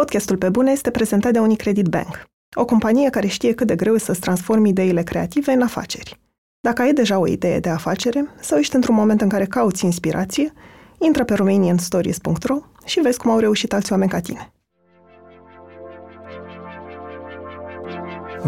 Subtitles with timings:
[0.00, 2.24] Podcastul Pe Bune este prezentat de Unicredit Bank,
[2.56, 6.20] o companie care știe cât de greu e să-ți transformi ideile creative în afaceri.
[6.60, 10.52] Dacă ai deja o idee de afacere sau ești într-un moment în care cauți inspirație,
[10.98, 14.52] intră pe romanianstories.ro și vezi cum au reușit alți oameni ca tine.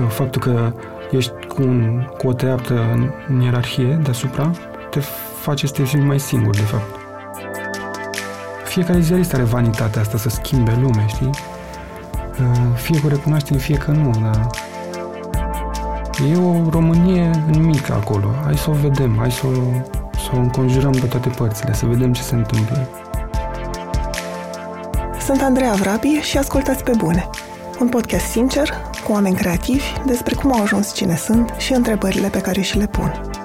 [0.08, 0.74] Faptul că
[1.10, 2.74] ești cu, un, cu o treaptă
[3.28, 4.50] în ierarhie deasupra
[4.90, 5.00] te
[5.40, 6.97] face să te simți mai singur, de fapt.
[8.78, 11.30] Fiecare ziarist are vanitatea asta să schimbe lume, știi?
[12.74, 14.50] Fie cu recunoaștere, fie că nu, dar
[16.30, 18.26] e o Românie mică acolo.
[18.44, 19.50] Hai să o vedem, hai să o,
[20.16, 22.88] să o înconjurăm pe toate părțile, să vedem ce se întâmplă.
[25.20, 27.28] Sunt Andreea Vrabi și ascultați pe bune.
[27.80, 28.70] Un podcast sincer,
[29.04, 32.86] cu oameni creativi, despre cum au ajuns cine sunt și întrebările pe care și le
[32.86, 33.37] pun.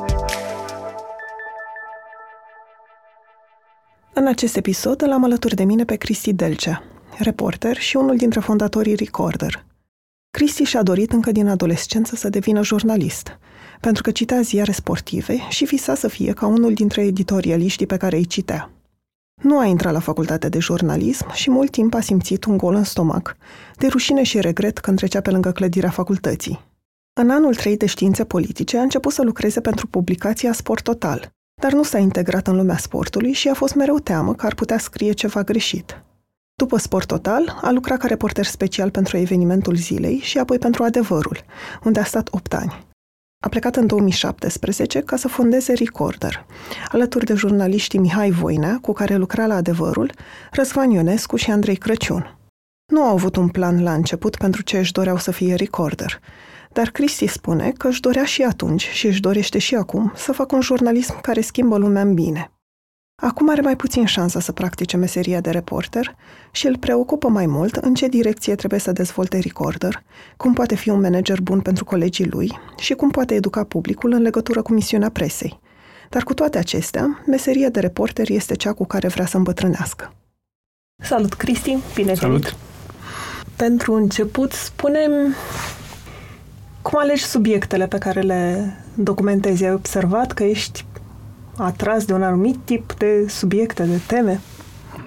[4.16, 6.84] În acest episod îl am alături de mine pe Cristi Delcea,
[7.18, 9.66] reporter și unul dintre fondatorii Recorder.
[10.32, 13.38] Cristi și-a dorit încă din adolescență să devină jurnalist,
[13.80, 18.16] pentru că citea ziare sportive și visa să fie ca unul dintre editorialiștii pe care
[18.16, 18.72] îi citea.
[19.42, 22.84] Nu a intrat la facultate de jurnalism și mult timp a simțit un gol în
[22.84, 23.36] stomac,
[23.78, 26.60] de rușine și regret când trecea pe lângă clădirea facultății.
[27.14, 31.72] În anul 3 de științe politice a început să lucreze pentru publicația Sport Total, dar
[31.72, 35.12] nu s-a integrat în lumea sportului și a fost mereu teamă că ar putea scrie
[35.12, 36.04] ceva greșit.
[36.56, 41.38] După Sport Total, a lucrat ca reporter special pentru evenimentul zilei și apoi pentru Adevărul,
[41.84, 42.86] unde a stat 8 ani.
[43.46, 46.46] A plecat în 2017 ca să fondeze Recorder,
[46.92, 50.12] alături de jurnaliștii Mihai Voinea, cu care lucra la Adevărul,
[50.52, 52.38] Răzvan Ionescu și Andrei Crăciun.
[52.92, 56.20] Nu au avut un plan la început pentru ce își doreau să fie Recorder,
[56.74, 60.56] dar Cristi spune că își dorea și atunci și își dorește și acum să facă
[60.56, 62.52] un jurnalism care schimbă lumea în bine.
[63.22, 66.16] Acum are mai puțin șansa să practice meseria de reporter
[66.52, 70.04] și îl preocupă mai mult în ce direcție trebuie să dezvolte Recorder,
[70.38, 74.22] cum poate fi un manager bun pentru colegii lui și cum poate educa publicul în
[74.22, 75.60] legătură cu misiunea presei.
[76.10, 80.14] Dar cu toate acestea, meseria de reporter este cea cu care vrea să îmbătrânească.
[81.04, 81.78] Salut, Cristi!
[81.96, 82.56] Bine Salut!
[83.56, 85.12] Pentru început, spunem
[86.84, 89.66] cum alegi subiectele pe care le documentezi?
[89.66, 90.86] Ai observat că ești
[91.58, 94.40] atras de un anumit tip de subiecte, de teme?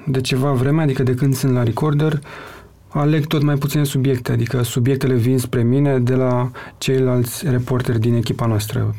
[0.07, 2.21] De ceva vreme, adică de când sunt la recorder,
[2.89, 8.15] aleg tot mai puține subiecte, adică subiectele vin spre mine de la ceilalți reporteri din
[8.15, 8.95] echipa noastră.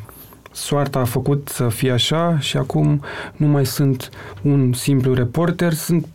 [0.52, 3.02] Soarta a făcut să fie așa și acum
[3.36, 4.10] nu mai sunt
[4.42, 6.06] un simplu reporter, sunt,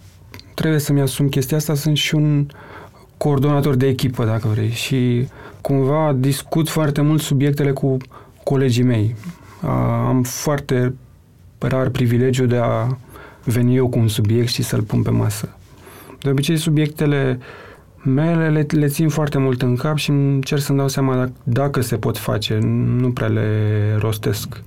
[0.54, 2.48] trebuie să-mi asum chestia asta, sunt și un
[3.18, 5.28] coordonator de echipă, dacă vrei, și
[5.64, 7.98] cumva discut foarte mult subiectele cu
[8.44, 9.16] colegii mei.
[10.08, 10.94] Am foarte
[11.58, 12.98] rar privilegiul de a
[13.44, 15.50] veni eu cu un subiect și să-l pun pe masă.
[16.20, 17.40] De obicei, subiectele
[18.04, 21.82] mele le, le țin foarte mult în cap și încerc să-mi dau seama dacă, dacă
[21.82, 22.60] se pot face,
[23.00, 23.50] nu prea le
[24.00, 24.62] rostesc.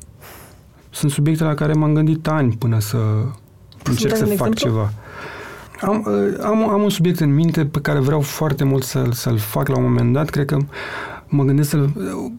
[0.91, 2.99] Sunt subiecte la care m-am gândit ani până să
[3.85, 4.53] încerc să fac exemplu?
[4.53, 4.93] ceva.
[5.81, 6.07] Am,
[6.43, 9.77] am, am un subiect în minte pe care vreau foarte mult să, să-l fac la
[9.77, 10.31] un moment dat.
[10.31, 10.59] Cred că
[11.29, 11.87] mă gândesc să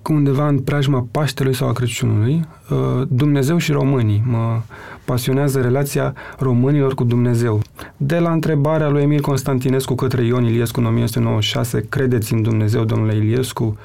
[0.09, 4.23] undeva în preajma Paștelui sau a Crăciunului, uh, Dumnezeu și românii.
[4.25, 4.61] Mă
[5.05, 7.61] pasionează relația românilor cu Dumnezeu.
[7.97, 13.15] De la întrebarea lui Emil Constantinescu către Ion Iliescu în 1996, credeți în Dumnezeu, domnule
[13.15, 13.77] Iliescu,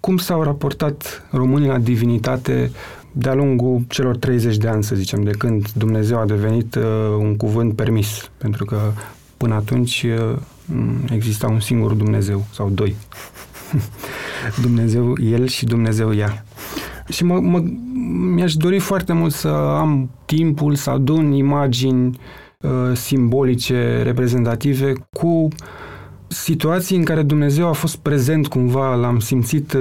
[0.00, 2.70] cum s-au raportat românii la divinitate
[3.12, 6.82] de-a lungul celor 30 de ani, să zicem, de când Dumnezeu a devenit uh,
[7.18, 8.78] un cuvânt permis, pentru că
[9.36, 10.36] până atunci uh,
[11.10, 12.94] exista un singur Dumnezeu, sau doi.
[14.62, 16.44] Dumnezeu El și Dumnezeu ea.
[17.08, 17.62] Și mă, mă,
[18.34, 22.18] mi-aș dori foarte mult să am timpul să adun imagini
[22.60, 25.48] uh, simbolice, reprezentative, cu
[26.32, 29.80] situații în care Dumnezeu a fost prezent cumva, l-am simțit uh,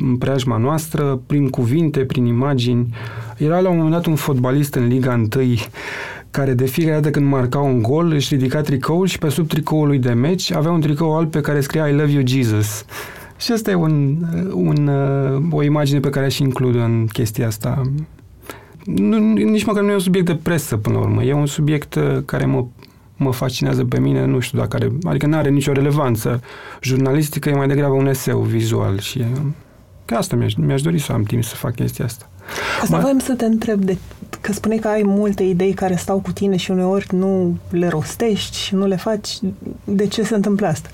[0.00, 2.86] în preajma noastră, prin cuvinte, prin imagini.
[3.36, 5.54] Era la un moment dat un fotbalist în Liga 1
[6.30, 9.86] care de fiecare dată când marca un gol își ridica tricoul și pe sub tricoul
[9.86, 12.84] lui de meci avea un tricou alb pe care scria I love you Jesus.
[13.38, 14.16] Și asta e un,
[14.52, 17.82] un, uh, o imagine pe care aș includ în chestia asta.
[18.84, 21.22] Nu, nici măcar nu e un subiect de presă până la urmă.
[21.22, 22.64] E un subiect uh, care mă,
[23.18, 26.40] mă fascinează pe mine, nu știu dacă are, adică nu are nicio relevanță.
[26.82, 29.24] Jurnalistică e mai degrabă un eseu vizual și
[30.04, 32.30] că asta mi-aș, mi-aș dori să am timp să fac chestia asta.
[32.82, 33.02] Asta Ma...
[33.02, 33.96] voiam să te întreb, de,
[34.40, 38.58] că spune că ai multe idei care stau cu tine și uneori nu le rostești
[38.58, 39.38] și nu le faci.
[39.84, 40.88] De ce se întâmplă asta?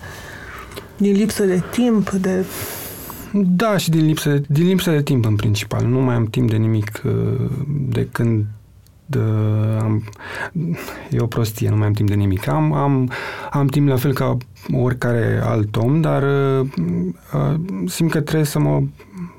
[0.96, 2.44] Din lipsă de timp, de...
[3.32, 5.86] Da, și din lipsă, de, din lipsă de timp în principal.
[5.86, 7.50] Nu mai am timp de nimic uh,
[7.88, 8.46] de când de,
[9.80, 10.04] am,
[11.10, 12.48] e o prostie, nu mai am timp de nimic.
[12.48, 13.10] Am, am,
[13.50, 14.36] am timp la fel ca
[14.72, 16.66] oricare alt om, dar uh,
[17.34, 17.54] uh,
[17.86, 18.82] simt că trebuie să mă,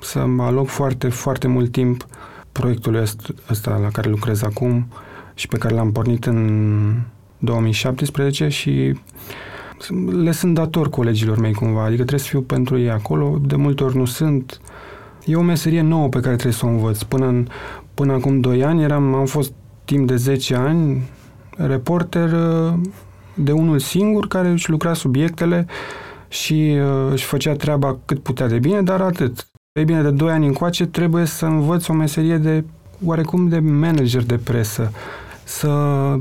[0.00, 2.06] să mă aloc foarte, foarte mult timp
[2.52, 3.02] proiectului
[3.50, 4.86] ăsta la care lucrez acum
[5.34, 7.00] și pe care l-am pornit în
[7.38, 8.94] 2017 și
[10.22, 13.84] le sunt dator colegilor mei cumva, adică trebuie să fiu pentru ei acolo, de multe
[13.84, 14.60] ori nu sunt.
[15.26, 17.02] E o meserie nouă pe care trebuie să o învăț.
[17.02, 17.46] Până, în,
[17.94, 19.52] până acum 2 ani eram, am fost
[19.84, 21.02] timp de 10 ani
[21.56, 22.72] reporter uh,
[23.34, 25.66] de unul singur care își lucra subiectele
[26.28, 29.46] și uh, își făcea treaba cât putea de bine, dar atât.
[29.78, 32.64] Ei bine, de 2 ani încoace trebuie să învăț o meserie de
[33.04, 34.90] oarecum de manager de presă,
[35.44, 35.68] să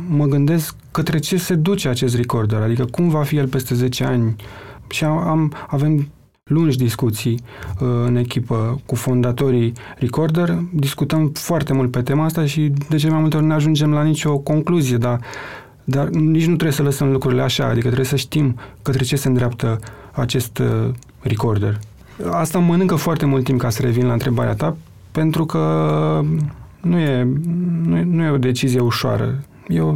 [0.07, 4.03] mă gândesc către ce se duce acest recorder, adică cum va fi el peste 10
[4.03, 4.35] ani.
[4.89, 6.07] Și am, avem
[6.49, 7.39] lungi discuții
[7.79, 13.09] uh, în echipă cu fondatorii Recorder, discutăm foarte mult pe tema asta și de ce
[13.09, 15.19] mai multe ori nu ajungem la nicio concluzie, dar,
[15.83, 19.27] dar nici nu trebuie să lăsăm lucrurile așa, adică trebuie să știm către ce se
[19.27, 19.79] îndreaptă
[20.11, 21.79] acest uh, Recorder.
[22.31, 24.77] Asta mănâncă foarte mult timp ca să revin la întrebarea ta,
[25.11, 25.59] pentru că
[26.81, 27.27] nu e,
[27.83, 29.43] nu e, nu e o decizie ușoară.
[29.67, 29.95] E o,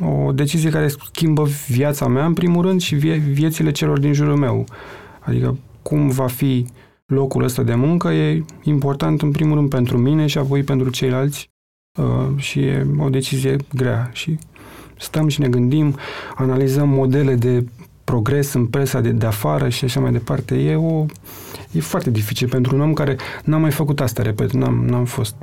[0.00, 4.36] o decizie care schimbă viața mea, în primul rând, și vie, viețile celor din jurul
[4.36, 4.64] meu.
[5.20, 6.66] Adică cum va fi
[7.06, 11.50] locul ăsta de muncă e important, în primul rând, pentru mine și apoi pentru ceilalți.
[11.98, 14.10] Uh, și e o decizie grea.
[14.12, 14.38] Și
[14.98, 15.96] stăm și ne gândim,
[16.34, 17.64] analizăm modele de
[18.04, 20.54] progres în presa de, de afară și așa mai departe.
[20.54, 21.06] E, o,
[21.72, 25.34] e foarte dificil pentru un om care n-a mai făcut asta, repet, n-am, n-am fost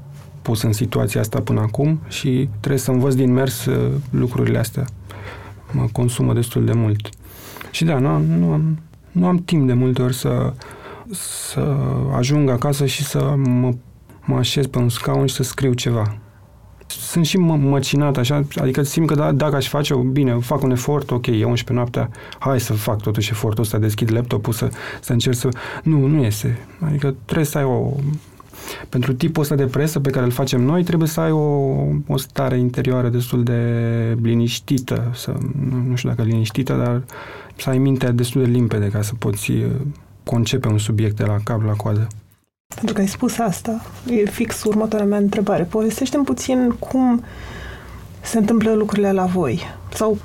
[0.42, 4.86] pus în situația asta până acum și trebuie să învăț din mers uh, lucrurile astea.
[5.72, 7.10] Mă consumă destul de mult.
[7.72, 8.80] Și da, nu, nu, am,
[9.12, 10.54] nu am timp de multe ori să,
[11.12, 11.78] să
[12.18, 13.74] ajung acasă și să mă,
[14.25, 16.18] mă așez pe un scaun și să scriu ceva.
[16.88, 20.72] Sunt și mă, măcinat așa, adică simt că da, dacă aș face-o, bine, fac un
[20.72, 22.10] efort, ok, e 11 noaptea,
[22.40, 24.69] hai să fac totuși efortul ăsta, deschid laptopul, să,
[25.02, 25.50] să încerc să...
[25.84, 26.68] Nu, nu iese.
[26.80, 27.94] Adică trebuie să ai o
[28.90, 31.75] pentru tipul ăsta de presă pe care îl facem noi, trebuie să ai o,
[32.07, 33.62] o stare interioară destul de
[34.22, 35.34] liniștită, să,
[35.69, 37.02] nu, nu știu dacă liniștită, dar
[37.62, 39.66] să ai mintea destul de limpede ca să poți uh,
[40.24, 42.08] concepe un subiect de la cap la coadă.
[42.75, 45.63] Pentru că ai spus asta, e fix următoarea mea întrebare.
[45.63, 47.24] Povestește-mi puțin cum
[48.22, 49.62] se întâmplă lucrurile la voi
[49.94, 50.18] sau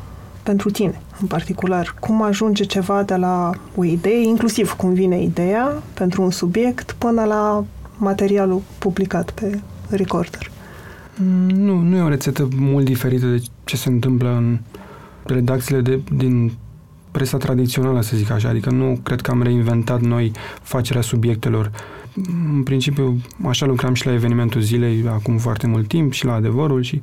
[0.43, 1.95] pentru tine în particular.
[2.01, 7.25] Cum ajunge ceva de la o idee, inclusiv cum vine ideea pentru un subiect, până
[7.25, 7.65] la
[7.97, 10.51] materialul publicat pe recorder.
[11.47, 14.59] Nu, nu e o rețetă mult diferită de ce se întâmplă în
[15.25, 16.53] redacțiile de, din
[17.17, 18.49] presa tradițională, să zic așa.
[18.49, 20.33] Adică nu cred că am reinventat noi
[20.63, 21.71] facerea subiectelor.
[22.55, 26.83] În principiu, așa lucram și la evenimentul zilei acum foarte mult timp și la adevărul
[26.83, 27.03] și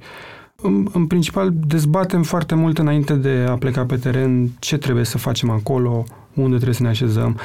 [0.62, 5.18] în, în principal dezbatem foarte mult înainte de a pleca pe teren ce trebuie să
[5.18, 7.40] facem acolo, unde trebuie să ne așezăm.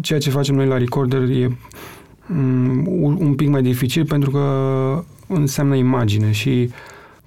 [0.00, 1.56] Ceea ce facem noi la Recorder e
[2.26, 2.86] Mm,
[3.18, 6.70] un pic mai dificil pentru că înseamnă imagine și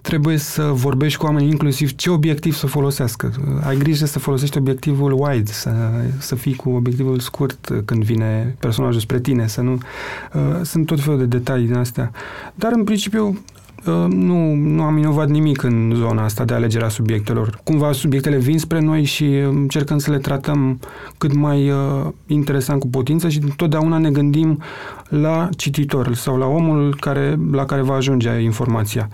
[0.07, 3.31] trebuie să vorbești cu oamenii inclusiv ce obiectiv să folosească.
[3.67, 5.71] Ai grijă să folosești obiectivul wide, să,
[6.19, 9.71] să fii cu obiectivul scurt când vine personajul spre tine, să nu...
[9.71, 12.11] Uh, sunt tot felul de detalii din astea.
[12.55, 13.39] Dar, în principiu,
[13.85, 17.59] Uh, nu, nu am inovat nimic în zona asta de alegerea subiectelor.
[17.63, 20.79] Cumva subiectele vin spre noi și încercăm să le tratăm
[21.17, 21.77] cât mai uh,
[22.25, 24.61] interesant cu putință și totdeauna ne gândim
[25.09, 29.09] la cititor sau la omul care, la care va ajunge informația.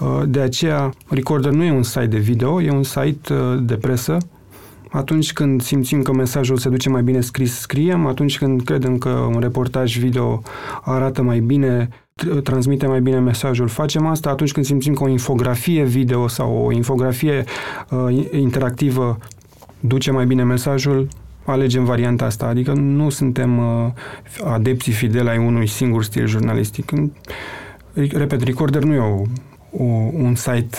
[0.00, 3.74] Uh, de aceea, Recorder nu e un site de video, e un site uh, de
[3.74, 4.18] presă
[4.96, 8.06] atunci când simțim că mesajul se duce mai bine scris, scriem.
[8.06, 10.42] Atunci când credem că un reportaj video
[10.82, 11.88] arată mai bine,
[12.42, 14.30] transmite mai bine mesajul, facem asta.
[14.30, 17.44] Atunci când simțim că o infografie video sau o infografie
[17.90, 19.18] uh, interactivă
[19.80, 21.08] duce mai bine mesajul,
[21.44, 22.46] alegem varianta asta.
[22.46, 23.92] Adică nu suntem uh,
[24.44, 26.92] adepții fideli ai unui singur stil jurnalistic.
[27.92, 29.22] Repet, Recorder nu e o,
[29.78, 30.78] o, un site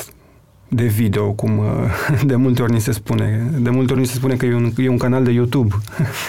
[0.68, 1.66] de video, cum uh,
[2.26, 3.52] de multe ori ni se spune.
[3.60, 5.76] De multe ori ni se spune că e un, e un canal de YouTube.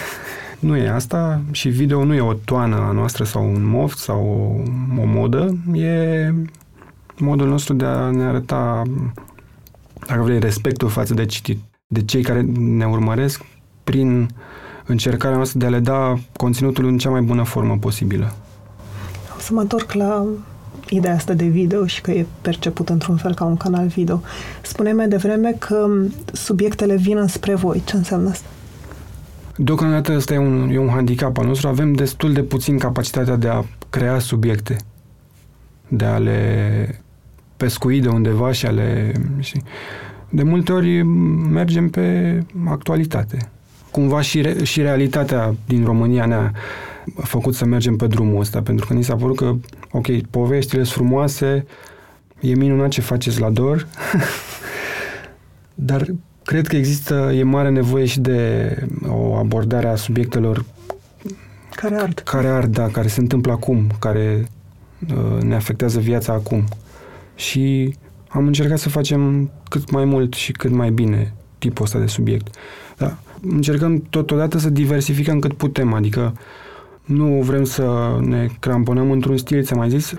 [0.59, 4.19] nu e asta și video nu e o toană a noastră sau un moft sau
[4.97, 5.57] o, o modă.
[5.73, 6.33] E
[7.17, 8.81] modul nostru de a ne arăta,
[10.07, 13.45] dacă vrei, respectul față de citit, de cei care ne urmăresc
[13.83, 14.29] prin
[14.85, 18.33] încercarea noastră de a le da conținutul în cea mai bună formă posibilă.
[19.37, 20.25] O să mă întorc la
[20.89, 24.21] ideea asta de video și că e perceput într-un fel ca un canal video.
[24.61, 25.89] Spune mai devreme că
[26.33, 27.81] subiectele vin spre voi.
[27.85, 28.47] Ce înseamnă asta?
[29.55, 31.67] Deocamdată ăsta e un, e un handicap al nostru.
[31.67, 34.75] Avem destul de puțin capacitatea de a crea subiecte,
[35.87, 37.01] de a le
[37.57, 39.11] pescuit de undeva și ale...
[39.39, 39.63] Știi?
[40.29, 41.03] De multe ori
[41.51, 43.37] mergem pe actualitate.
[43.91, 46.53] Cumva și, re, și realitatea din România ne-a
[47.15, 49.55] făcut să mergem pe drumul ăsta, pentru că ni s-a părut că,
[49.91, 51.65] ok, poveștile sunt frumoase,
[52.39, 53.87] e minunat ce faceți la DOR,
[55.89, 56.05] dar
[56.43, 58.69] cred că există, e mare nevoie și de
[59.07, 60.65] o abordare a subiectelor
[61.75, 62.19] care ard.
[62.19, 64.47] Care ard, da, care se întâmplă acum, care
[65.09, 66.63] uh, ne afectează viața acum.
[67.35, 67.95] Și
[68.27, 72.55] am încercat să facem cât mai mult și cât mai bine tipul ăsta de subiect.
[72.97, 73.17] Da.
[73.41, 76.33] Încercăm totodată să diversificăm cât putem, adică
[77.09, 80.13] nu vrem să ne cramponăm într-un stil, ți-am mai zis,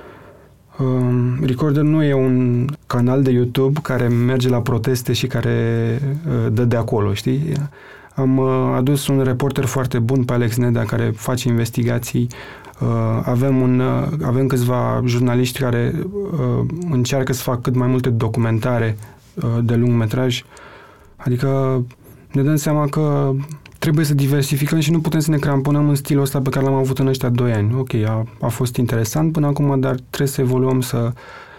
[0.78, 6.52] Uh, Recorder nu e un canal de YouTube care merge la proteste și care uh,
[6.52, 7.52] dă de acolo, știi?
[8.14, 12.28] Am uh, adus un reporter foarte bun pe Alex Neda care face investigații.
[12.80, 15.94] Uh, avem, un, uh, avem câțiva jurnaliști care
[16.32, 18.96] uh, încearcă să facă cât mai multe documentare
[19.34, 20.44] uh, de lung metraj.
[21.16, 21.82] Adică
[22.32, 23.32] ne dăm seama că
[23.80, 26.74] trebuie să diversificăm și nu putem să ne cramponăm în stilul ăsta pe care l-am
[26.74, 27.74] avut în ăștia doi ani.
[27.74, 31.12] Ok, a, a fost interesant până acum, dar trebuie să evoluăm, să,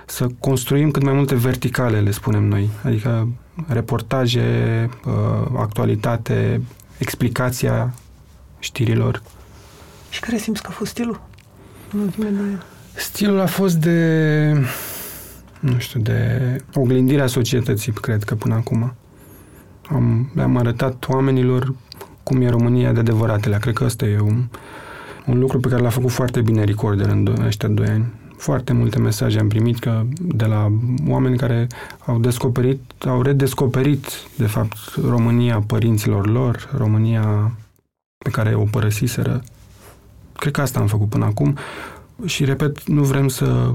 [0.05, 2.69] să construim cât mai multe verticale, le spunem noi.
[2.83, 3.27] Adică
[3.67, 4.43] reportaje,
[5.05, 5.13] uh,
[5.57, 6.61] actualitate,
[6.97, 7.93] explicația
[8.59, 9.21] știrilor.
[10.09, 11.21] Și care simți că a fost stilul
[11.93, 12.61] în ultimele doi ani?
[12.95, 14.53] Stilul a fost de,
[15.59, 18.93] nu știu, de oglindirea societății, cred că până acum.
[19.89, 21.73] Am, le-am arătat oamenilor
[22.23, 23.57] cum e România de adevăratele.
[23.57, 24.43] Cred că ăsta e un,
[25.25, 28.05] un lucru pe care l-a făcut foarte bine Recorder în ăștia doi ani.
[28.37, 30.71] Foarte multe mesaje am primit că de la
[31.07, 31.67] oameni care
[32.05, 37.51] au descoperit, au redescoperit, de fapt, România părinților lor, România
[38.17, 39.43] pe care o părăsiseră.
[40.37, 41.57] Cred că asta am făcut până acum
[42.25, 43.73] și, repet, nu vrem să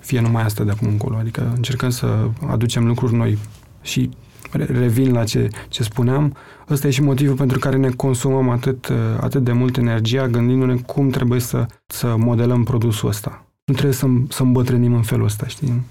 [0.00, 1.16] fie numai asta de acum încolo.
[1.16, 3.38] Adică încercăm să aducem lucruri noi
[3.82, 4.10] și
[4.56, 6.36] revin la ce, ce spuneam,
[6.70, 11.10] ăsta e și motivul pentru care ne consumăm atât, atât de mult energia gândindu-ne cum
[11.10, 13.44] trebuie să, să modelăm produsul ăsta.
[13.64, 15.82] Nu trebuie să, să îmbătrânim în felul ăsta, știi?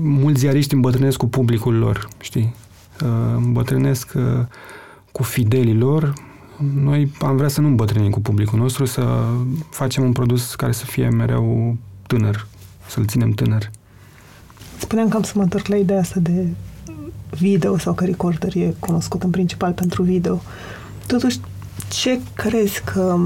[0.00, 2.54] Mulți ziariști îmbătrânesc cu publicul lor, știi?
[3.36, 4.12] Îmbătrânesc
[5.12, 6.12] cu fidelii lor.
[6.74, 9.24] Noi am vrea să nu îmbătrânim cu publicul nostru, să
[9.70, 11.76] facem un produs care să fie mereu
[12.06, 12.46] tânăr,
[12.86, 13.70] să-l ținem tânăr.
[14.78, 16.46] Spuneam că am să mă întorc la ideea asta de
[17.38, 20.40] video sau că recorder e cunoscut în principal pentru video.
[21.06, 21.40] Totuși,
[21.88, 23.16] ce crezi că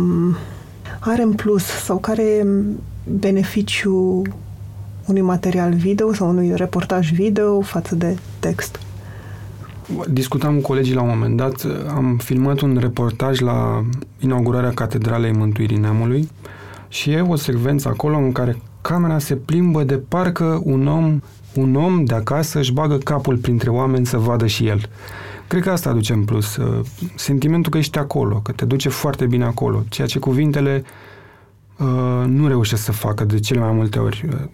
[0.98, 2.46] are în plus sau care e
[3.18, 4.22] beneficiu
[5.06, 8.78] unui material video sau unui reportaj video față de text?
[10.10, 13.84] Discutam cu colegii la un moment dat, am filmat un reportaj la
[14.18, 16.28] inaugurarea Catedralei Mântuirii Neamului
[16.88, 21.20] și e o secvență acolo în care camera se plimbă de parcă un om
[21.54, 24.88] un om de acasă își bagă capul printre oameni să vadă și el.
[25.46, 26.56] Cred că asta aduce în plus.
[26.56, 30.84] Uh, sentimentul că ești acolo, că te duce foarte bine acolo, ceea ce cuvintele
[31.78, 34.24] uh, nu reușesc să facă de cele mai multe ori.
[34.28, 34.48] Uh,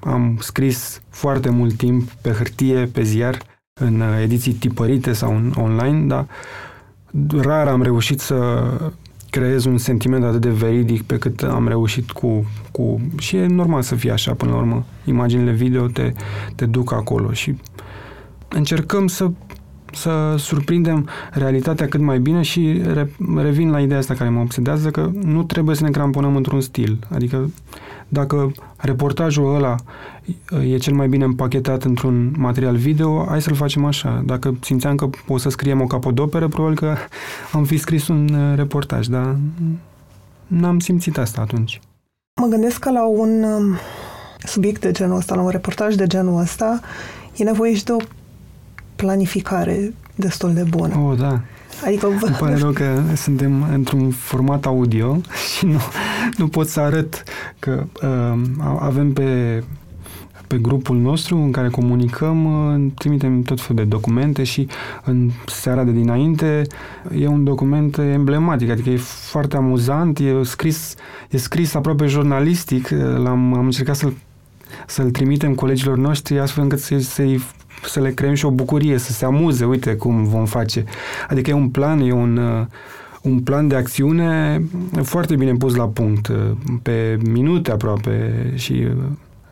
[0.00, 3.38] am scris foarte mult timp pe hârtie, pe ziar,
[3.80, 6.26] în uh, ediții tipărite sau în online, dar
[7.40, 8.64] rar am reușit să
[9.30, 13.00] creez un sentiment atât de veridic pe cât am reușit cu, cu...
[13.18, 14.84] Și e normal să fie așa până la urmă.
[15.04, 16.12] Imaginile video te,
[16.54, 17.56] te duc acolo și
[18.48, 19.30] încercăm să
[19.92, 24.90] să surprindem realitatea cât mai bine și re, revin la ideea asta care mă obsedează
[24.90, 26.98] că nu trebuie să ne cramponăm într-un stil.
[27.14, 27.50] Adică
[28.08, 29.74] dacă reportajul ăla
[30.70, 34.22] e cel mai bine împachetat într-un material video, hai să-l facem așa.
[34.26, 36.94] Dacă simțeam că o să scriem o capodoperă, probabil că
[37.52, 39.36] am fi scris un uh, reportaj, dar
[40.46, 41.80] n-am simțit asta atunci.
[42.40, 43.76] Mă gândesc că la un um,
[44.38, 46.80] subiect de genul ăsta, la un reportaj de genul ăsta,
[47.36, 47.96] e nevoie și de o
[48.96, 50.98] planificare destul de bună.
[50.98, 51.40] Oh, da.
[51.84, 52.26] Adică vă...
[52.26, 55.20] Îmi pare rău că suntem într-un format audio
[55.56, 55.80] și nu,
[56.36, 57.22] nu pot să arăt
[57.58, 58.40] că uh,
[58.78, 59.62] avem pe
[60.46, 64.68] pe grupul nostru în care comunicăm, uh, trimitem tot felul de documente și
[65.04, 66.62] în seara de dinainte
[67.18, 68.96] e un document emblematic, adică e
[69.30, 70.94] foarte amuzant, e scris,
[71.30, 74.14] e scris aproape jurnalistic, l-am am încercat să-l,
[74.86, 77.40] să-l trimitem colegilor noștri astfel încât să, să-i
[77.88, 80.84] să le creăm și o bucurie, să se amuze, uite cum vom face.
[81.28, 82.66] Adică e un plan, e un, uh,
[83.22, 84.62] un plan de acțiune
[85.02, 86.36] foarte bine pus la punct, uh,
[86.82, 89.02] pe minute aproape și uh,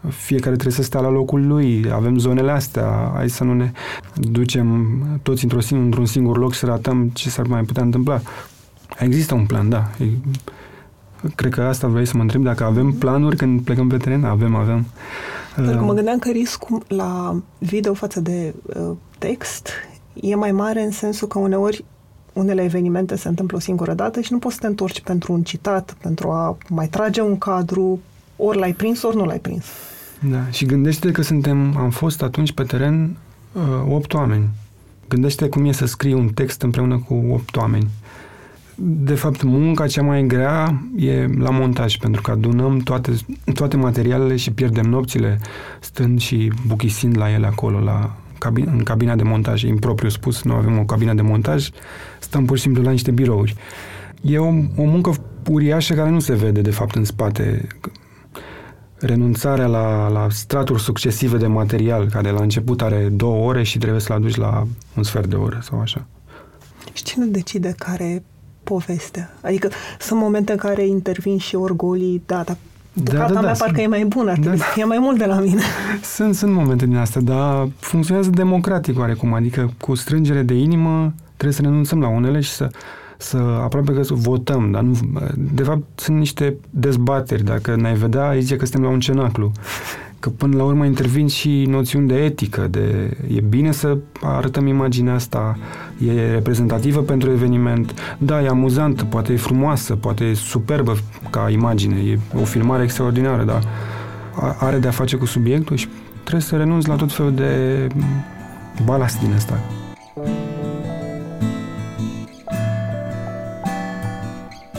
[0.09, 3.71] fiecare trebuie să stea la locul lui, avem zonele astea, hai să nu ne
[4.15, 8.21] ducem toți într-un singur, într-un singur loc să ratăm ce s-ar mai putea întâmpla.
[8.99, 9.91] Există un plan, da.
[11.35, 14.25] Cred că asta vrei să mă întreb, dacă avem planuri când plecăm pe teren?
[14.25, 14.87] Avem, avem.
[15.55, 19.69] Pentru că mă gândeam că riscul la video față de uh, text
[20.15, 21.85] e mai mare în sensul că uneori
[22.35, 25.43] unele evenimente se întâmplă o singură dată și nu poți să te întorci pentru un
[25.43, 28.01] citat, pentru a mai trage un cadru,
[28.37, 29.65] ori l-ai prins, ori nu l-ai prins.
[30.31, 33.17] Da, și gândește că suntem, am fost atunci pe teren
[33.53, 34.49] uh, opt oameni.
[35.09, 37.89] Gândește cum e să scrii un text împreună cu opt oameni.
[38.77, 43.13] De fapt, munca cea mai grea e la montaj, pentru că adunăm toate,
[43.55, 45.41] toate materialele și pierdem nopțile
[45.81, 48.17] stând și buchisind la ele acolo, la,
[48.55, 51.69] în cabina de montaj, impropriu spus, nu avem o cabină de montaj,
[52.21, 53.55] stăm pur și simplu la niște birouri.
[54.21, 55.13] E o, o muncă
[55.51, 57.67] uriașă care nu se vede, de fapt, în spate.
[58.99, 64.01] Renunțarea la, la straturi succesive de material, care la început are două ore și trebuie
[64.01, 64.67] să-l aduci la
[64.97, 66.07] un sfert de oră sau așa.
[66.93, 68.23] Și cine decide care
[68.65, 69.35] povestea?
[69.41, 69.69] Adică
[69.99, 72.57] sunt momente în care intervin și orgolii, da, dar
[72.97, 74.85] Bucata da, da, da, mea parcă sunt, e mai bună, ar trebui da, să fie
[74.85, 75.63] mai mult de la mine.
[76.03, 81.53] Sunt, sunt momente din astea, dar funcționează democratic oarecum, adică cu strângere de inimă trebuie
[81.53, 82.71] să renunțăm la unele și să,
[83.19, 84.99] să aproape că să votăm, dar nu,
[85.37, 89.53] de fapt sunt niște dezbateri, dacă ne-ai vedea, ai zice că suntem la un cenaclu
[90.25, 95.15] că până la urmă intervin și noțiuni de etică, de e bine să arătăm imaginea
[95.15, 95.59] asta,
[96.07, 100.97] e reprezentativă pentru eveniment, da, e amuzantă, poate e frumoasă, poate e superbă
[101.31, 103.63] ca imagine, e o filmare extraordinară, dar
[104.59, 105.89] are de-a face cu subiectul și
[106.21, 107.87] trebuie să renunți la tot felul de
[108.85, 109.61] balast din asta.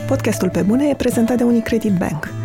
[0.07, 2.29] Podcastul Pe Bune e prezentat de Unicredit Bank–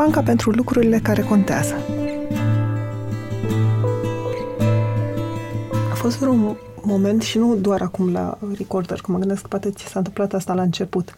[0.00, 1.74] banca pentru lucrurile care contează.
[5.90, 9.70] A fost un moment și nu doar acum la recorder, că mă gândesc că poate
[9.70, 11.14] ți s-a întâmplat asta la început,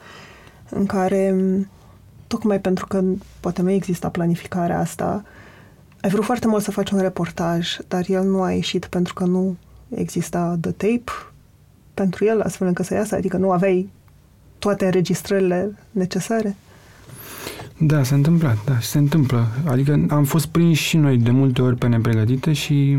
[0.70, 1.34] în care,
[2.26, 3.02] tocmai pentru că
[3.40, 5.24] poate nu exista planificarea asta,
[6.00, 9.24] ai vrut foarte mult să faci un reportaj, dar el nu a ieșit pentru că
[9.24, 9.56] nu
[9.88, 11.12] exista the tape
[11.94, 13.90] pentru el, astfel încât să iasă, adică nu aveai
[14.58, 16.56] toate înregistrările necesare?
[17.84, 19.46] Da, s-a întâmplat, da, se întâmplă.
[19.66, 22.98] Adică am fost prinși și noi de multe ori pe nepregătite și...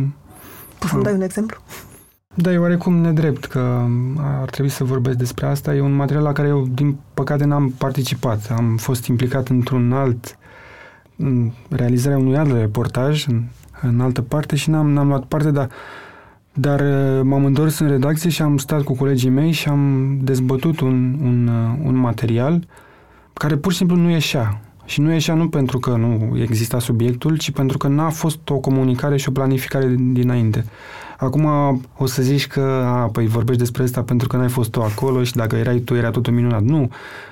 [0.79, 1.57] Poți să-mi dai un exemplu?
[2.33, 3.85] Da, e oarecum nedrept că
[4.41, 5.75] ar trebui să vorbesc despre asta.
[5.75, 8.51] E un material la care eu, din păcate, n-am participat.
[8.55, 10.37] Am fost implicat într-un alt,
[11.17, 13.43] în realizarea unui alt reportaj în,
[13.81, 15.69] în altă parte și n-am, n-am luat parte, dar
[16.55, 16.81] dar
[17.21, 21.47] m-am întors în redacție și am stat cu colegii mei și am dezbătut un, un,
[21.83, 22.67] un material
[23.33, 24.61] care pur și simplu nu ieșea.
[24.85, 28.57] Și nu ieșea nu pentru că nu exista subiectul, ci pentru că n-a fost o
[28.57, 30.65] comunicare și o planificare dinainte.
[31.17, 31.45] Acum
[31.97, 35.23] o să zici că, a, păi vorbești despre asta pentru că n-ai fost tu acolo
[35.23, 36.61] și dacă erai tu era totul minunat.
[36.61, 36.89] Nu,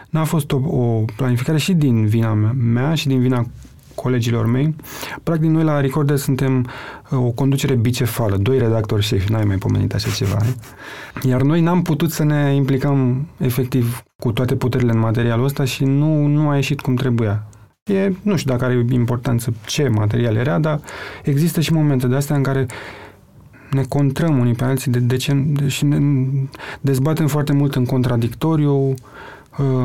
[0.10, 2.34] n-a fost o, o planificare și din vina
[2.74, 3.46] mea și din vina
[4.02, 4.76] colegilor mei.
[5.24, 6.68] Practic, noi la Recorder suntem
[7.10, 10.38] uh, o conducere bicefală, doi redactori șefi, n-ai mai pomenit așa ceva.
[11.24, 15.84] Iar noi n-am putut să ne implicăm efectiv cu toate puterile în materialul ăsta și
[15.84, 17.44] nu, nu a ieșit cum trebuia.
[17.84, 20.80] E, nu știu dacă are importanță ce material era, dar
[21.24, 22.66] există și momente de astea în care
[23.72, 26.00] ne contrăm unii pe alții de, de ce, de, și ne
[26.82, 28.96] dezbatem foarte mult în contradictoriu, uh,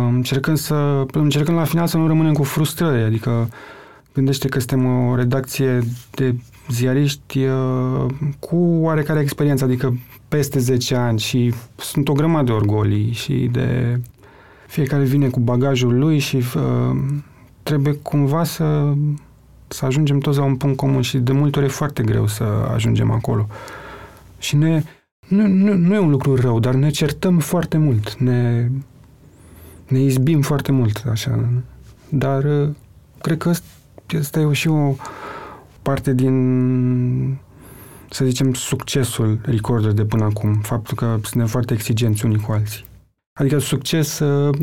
[0.09, 3.49] încercăm să încercăm la final să nu rămânem cu frustrări, adică
[4.17, 6.35] Gândește că suntem o redacție de
[6.71, 8.07] ziariști uh,
[8.39, 9.99] cu oarecare experiență, adică
[10.29, 14.01] peste 10 ani și sunt o grămadă de orgolii și de
[14.67, 16.97] fiecare vine cu bagajul lui și uh,
[17.63, 18.93] trebuie cumva să,
[19.69, 22.45] să ajungem toți la un punct comun și de multe ori e foarte greu să
[22.73, 23.47] ajungem acolo.
[24.39, 24.83] Și ne,
[25.29, 28.69] nu, nu, nu e un lucru rău, dar ne certăm foarte mult, ne,
[29.89, 31.49] ne izbim foarte mult, așa.
[32.09, 32.69] Dar uh,
[33.21, 33.53] cred că
[34.19, 34.95] asta e și o
[35.83, 37.39] parte din,
[38.11, 40.55] să zicem, succesul Recorder de până acum.
[40.55, 42.85] Faptul că suntem foarte exigenți unii cu alții.
[43.33, 44.57] Adică succes, uh,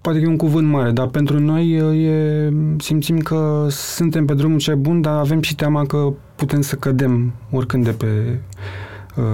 [0.00, 4.34] poate că e un cuvânt mare, dar pentru noi uh, e, simțim că suntem pe
[4.34, 8.38] drumul cel bun, dar avem și teama că putem să cădem oricând de pe
[9.16, 9.24] uh,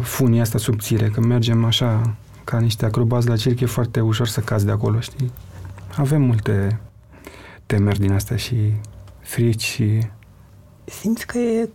[0.00, 4.40] funii asta subțire, că mergem așa ca niște acrobați la circ, e foarte ușor să
[4.40, 5.30] cazi de acolo, știi?
[5.96, 6.80] Avem multe
[7.72, 8.56] temeri din astea și
[9.20, 9.98] frici și...
[10.84, 11.68] Simți că e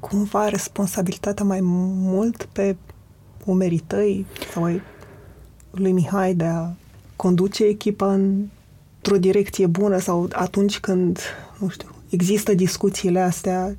[0.00, 2.76] cumva responsabilitatea mai mult pe
[3.44, 4.80] umerii tăi sau ai
[5.70, 6.70] lui Mihai de a
[7.16, 11.18] conduce echipa într-o direcție bună sau atunci când,
[11.58, 13.76] nu știu, există discuțiile astea,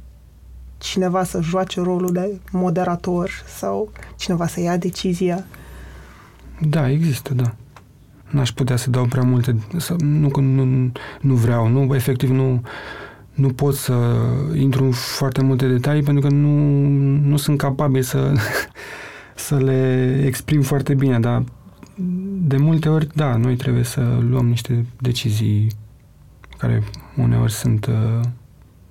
[0.78, 5.46] cineva să joace rolul de moderator sau cineva să ia decizia?
[6.70, 7.56] Da, există, da.
[8.32, 10.92] N-aș putea să dau prea multe, să, nu, nu,
[11.22, 12.62] nu vreau, nu, efectiv nu,
[13.34, 13.94] nu pot să
[14.56, 16.88] intru în foarte multe detalii pentru că nu,
[17.28, 18.34] nu sunt capabil să,
[19.36, 21.44] să le exprim foarte bine, dar
[22.44, 25.68] de multe ori, da, noi trebuie să luăm niște decizii
[26.58, 26.84] care
[27.18, 28.20] uneori sunt uh,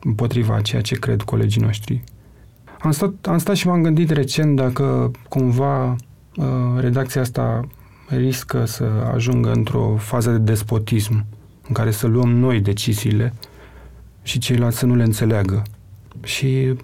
[0.03, 2.03] împotriva ceea ce cred colegii noștri.
[2.81, 6.46] Am stat, am stat și m-am gândit recent dacă cumva uh,
[6.79, 7.68] redacția asta
[8.16, 11.25] riscă să ajungă într-o fază de despotism
[11.68, 13.33] în care să luăm noi deciziile
[14.23, 15.62] și ceilalți să nu le înțeleagă.
[16.23, 16.75] Și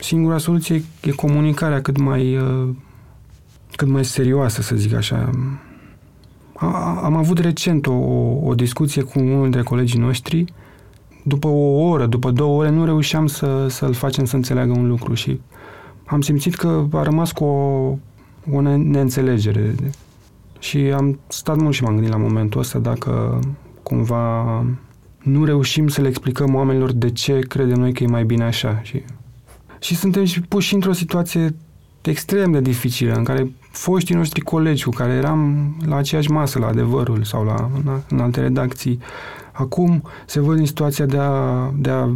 [0.00, 2.68] singura soluție e comunicarea cât mai uh,
[3.76, 5.30] cât mai serioasă, să zic așa.
[7.02, 7.92] Am avut recent o,
[8.42, 10.44] o discuție cu unul dintre colegii noștri.
[11.24, 15.14] După o oră, după două ore, nu reușeam să, să-l facem să înțeleagă un lucru
[15.14, 15.40] și
[16.06, 17.96] am simțit că a rămas cu o,
[18.52, 19.74] o neînțelegere.
[20.58, 23.40] Și am stat mult și m-am gândit la momentul ăsta dacă
[23.82, 24.64] cumva
[25.22, 28.80] nu reușim să le explicăm oamenilor de ce credem noi că e mai bine așa.
[28.82, 29.02] Și,
[29.80, 31.54] și suntem și puși într-o situație
[32.02, 36.66] extrem de dificilă în care foștii noștri colegi cu care eram la aceeași masă, la
[36.66, 38.98] adevărul sau la, în, în alte redacții,
[39.52, 42.10] acum se văd în situația de a, de a,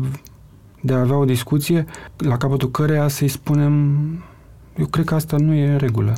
[0.80, 1.84] de a avea o discuție
[2.16, 3.96] la capătul căreia să-i spunem
[4.78, 6.14] eu cred că asta nu e în regulă.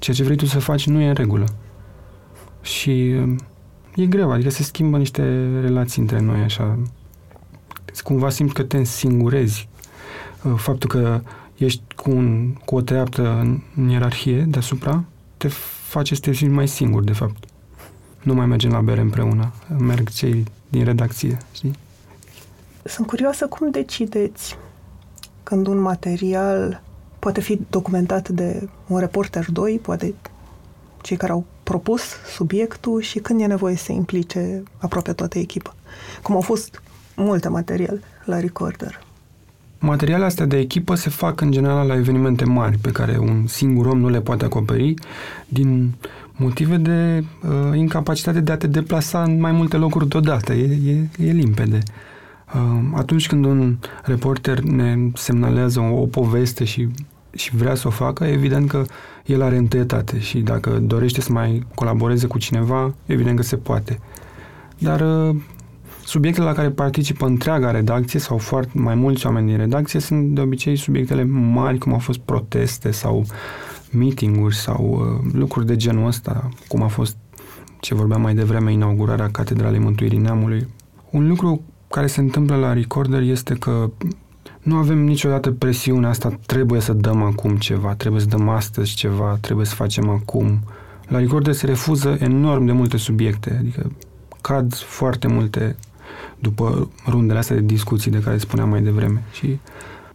[0.00, 1.46] Ceea ce vrei tu să faci nu e în regulă.
[2.62, 3.10] Și
[3.94, 5.22] e greu, adică se schimbă niște
[5.60, 6.78] relații între noi așa.
[8.02, 9.68] Cumva simți că te însingurezi.
[10.56, 11.20] Faptul că
[11.56, 15.04] ești cu, un, cu o treaptă în, în ierarhie deasupra,
[15.36, 15.48] te
[15.88, 17.44] face să te simți mai singur, de fapt.
[18.22, 21.72] Nu mai mergem la bere împreună, merg cei din redacție, știi?
[22.84, 24.56] Sunt curioasă cum decideți
[25.42, 26.82] când un material
[27.20, 30.14] poate fi documentat de un reporter doi, poate
[31.00, 32.02] cei care au propus
[32.34, 35.74] subiectul și când e nevoie să se implice aproape toată echipa.
[36.22, 36.82] Cum au fost
[37.16, 39.00] multe materiale la Recorder.
[39.78, 43.86] Materialele astea de echipă se fac în general la evenimente mari pe care un singur
[43.86, 44.94] om nu le poate acoperi
[45.48, 45.92] din
[46.36, 50.52] motive de uh, incapacitate de a te deplasa în mai multe locuri deodată.
[50.52, 51.78] E, e, e limpede.
[52.54, 56.88] Uh, atunci când un reporter ne semnalează o, o poveste și,
[57.34, 58.84] și vrea să o facă, evident că
[59.26, 64.00] el are întâietate și dacă dorește să mai colaboreze cu cineva, evident că se poate.
[64.78, 65.36] Dar uh,
[66.10, 70.40] Subiectele la care participă întreaga redacție sau foarte mai mulți oameni din redacție sunt de
[70.40, 73.26] obicei subiectele mari, cum au fost proteste sau
[73.90, 77.16] meeting-uri sau uh, lucruri de genul ăsta, cum a fost
[77.80, 80.66] ce vorbeam mai devreme, inaugurarea Catedralei Mântuirii Neamului.
[81.10, 83.90] Un lucru care se întâmplă la Recorder este că
[84.62, 89.38] nu avem niciodată presiunea asta, trebuie să dăm acum ceva, trebuie să dăm astăzi ceva,
[89.40, 90.60] trebuie să facem acum.
[91.08, 93.92] La Recorder se refuză enorm de multe subiecte, adică
[94.40, 95.76] cad foarte multe
[96.38, 99.22] după rundele astea de discuții de care spuneam mai devreme.
[99.32, 99.58] Și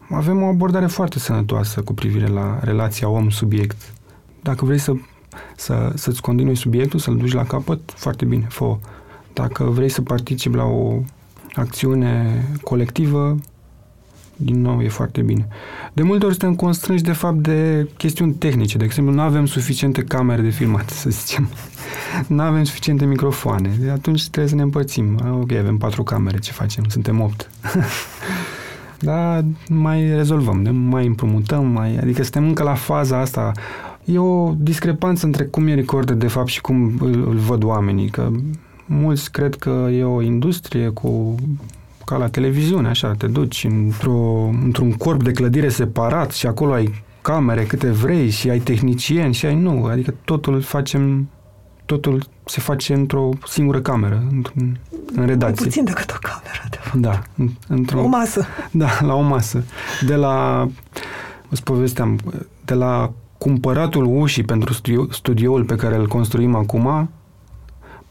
[0.09, 3.93] avem o abordare foarte sănătoasă cu privire la relația om-subiect.
[4.41, 4.93] Dacă vrei să,
[5.55, 8.77] să, să-ți continui subiectul, să-l duci la capăt, foarte bine, fă
[9.33, 10.99] Dacă vrei să participi la o
[11.53, 13.37] acțiune colectivă,
[14.35, 15.47] din nou, e foarte bine.
[15.93, 18.77] De multe ori suntem constrânși, de fapt, de chestiuni tehnice.
[18.77, 21.49] De exemplu, nu avem suficiente camere de filmat, să zicem.
[22.27, 23.71] nu avem suficiente microfoane.
[23.79, 25.19] De atunci trebuie să ne împărțim.
[25.41, 26.83] Ok, avem patru camere, ce facem?
[26.87, 27.49] Suntem opt.
[28.99, 33.51] Dar mai rezolvăm, ne mai împrumutăm, mai, adică suntem încă la faza asta.
[34.05, 38.09] E o discrepanță între cum e recorder de fapt și cum îl, îl văd oamenii,
[38.09, 38.29] că
[38.85, 41.35] mulți cred că e o industrie cu
[42.05, 47.03] ca la televiziune, așa, te duci într-o, într-un corp de clădire separat și acolo ai
[47.21, 51.29] camere câte vrei și ai tehnicieni și ai nu, adică totul facem
[51.85, 54.43] totul se face într-o singură cameră, în,
[55.15, 55.45] în redacție.
[55.45, 56.95] Mai puțin decât o cameră, de fapt.
[56.95, 57.21] Da.
[57.67, 58.45] Într-o, o masă.
[58.71, 59.63] Da, la o masă.
[60.05, 60.67] De la,
[61.49, 62.19] îți povesteam,
[62.65, 67.09] de la cumpăratul ușii pentru studio, studioul pe care îl construim acum,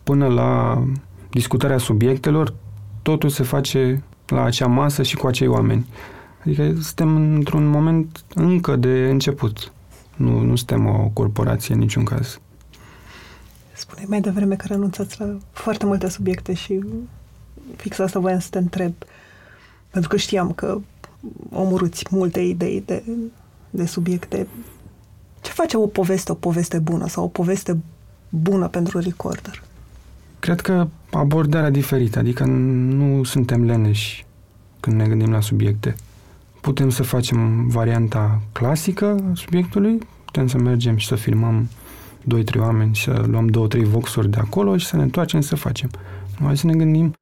[0.03, 0.83] până la
[1.31, 2.55] discutarea subiectelor,
[3.05, 5.87] totul se face la acea masă și cu acei oameni.
[6.45, 9.73] Adică suntem într-un moment încă de început.
[10.17, 12.41] Nu, nu suntem o corporație în niciun caz.
[13.73, 16.85] Spune mai devreme că renunțați la foarte multe subiecte și
[17.77, 18.93] fix asta voiam să te întreb.
[19.91, 20.81] Pentru că știam că
[21.51, 23.03] omorâți multe idei de,
[23.71, 24.47] de subiecte.
[25.41, 27.79] Ce face o poveste o poveste bună sau o poveste
[28.29, 29.64] bună pentru recorder?
[30.45, 34.25] Cred că abordarea diferită, adică nu suntem leneși
[34.81, 35.95] când ne gândim la subiecte.
[36.61, 41.69] Putem să facem varianta clasică a subiectului, putem să mergem și să filmăm
[42.55, 45.91] 2-3 oameni, să luăm 2-3 voxuri de acolo și să ne întoarcem să facem.
[46.39, 47.13] Mai să ne gândim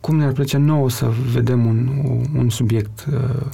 [0.00, 1.88] cum ne-ar plăcea nouă să vedem un,
[2.36, 3.06] un subiect.
[3.12, 3.46] Uh,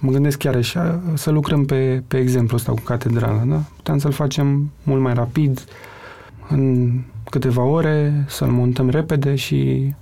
[0.00, 3.62] mă gândesc chiar așa, să lucrăm pe, pe exemplu ăsta cu catedrala, da?
[3.76, 5.64] Putem să-l facem mult mai rapid,
[6.48, 6.92] în
[7.34, 9.92] câteva ore, să-l montăm repede și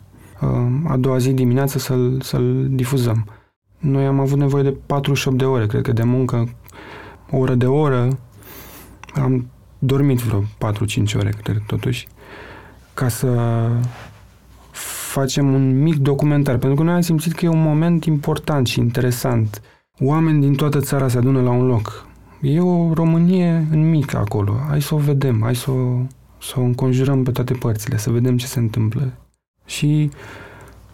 [0.41, 3.27] uh, a doua zi dimineață să-l, să-l difuzăm.
[3.79, 6.49] Noi am avut nevoie de 48 de ore, cred că de muncă,
[7.31, 8.19] o oră de oră,
[9.15, 9.47] am
[9.79, 10.45] dormit vreo 4-5
[11.17, 12.07] ore, cred, totuși,
[12.95, 13.29] ca să
[15.13, 18.79] facem un mic documentar, pentru că noi am simțit că e un moment important și
[18.79, 19.63] interesant.
[20.01, 22.07] Oameni din toată țara se adună la un loc.
[22.41, 24.53] E o Românie în mic acolo.
[24.69, 25.99] Hai să o vedem, hai să o,
[26.43, 29.13] să o înconjurăm pe toate părțile, să vedem ce se întâmplă.
[29.67, 30.11] Și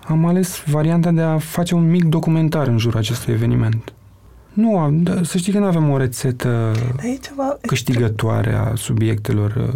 [0.07, 3.93] am ales varianta de a face un mic documentar în jurul acestui eveniment.
[4.53, 6.73] Nu, da, să știi că nu avem o rețetă
[7.23, 7.59] ceva...
[7.61, 9.75] câștigătoare a subiectelor.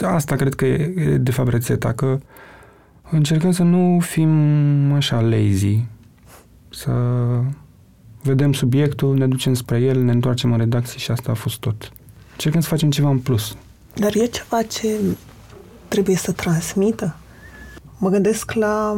[0.00, 2.18] Asta cred că e, de fapt, rețeta, că
[3.10, 5.84] încercăm să nu fim așa lazy,
[6.68, 6.92] să
[8.22, 11.92] vedem subiectul, ne ducem spre el, ne întoarcem în redacție și asta a fost tot.
[12.32, 13.56] Încercăm să facem ceva în plus.
[13.98, 14.98] Dar e ceva ce
[15.88, 17.16] trebuie să transmită?
[17.98, 18.96] Mă gândesc la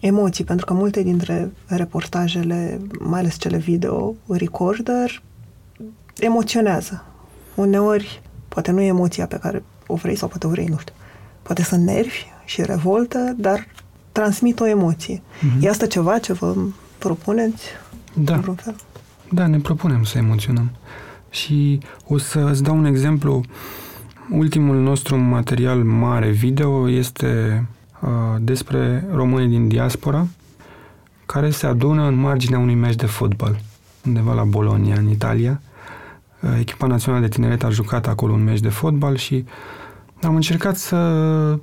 [0.00, 5.22] emoții, pentru că multe dintre reportajele, mai ales cele video, recorder,
[6.18, 7.04] emoționează.
[7.54, 10.94] Uneori, poate nu e emoția pe care o vrei sau poate o vrei, nu știu.
[11.42, 13.66] Poate să nervi și revoltă, dar
[14.12, 15.16] transmit o emoție.
[15.16, 15.60] Mm-hmm.
[15.60, 16.54] E asta ceva ce vă
[16.98, 17.64] propuneți?
[18.14, 18.40] Da.
[18.56, 18.76] fel?
[19.30, 20.70] Da, ne propunem să emoționăm.
[21.30, 23.44] Și o să îți dau un exemplu.
[24.30, 27.64] Ultimul nostru material mare video este
[28.00, 28.08] Uh,
[28.40, 30.26] despre românii din diaspora
[31.26, 33.60] care se adună în marginea unui meci de fotbal,
[34.06, 35.60] undeva la Bologna, în Italia.
[36.40, 39.44] Uh, echipa națională de tineret a jucat acolo un meci de fotbal și
[40.22, 41.58] am încercat să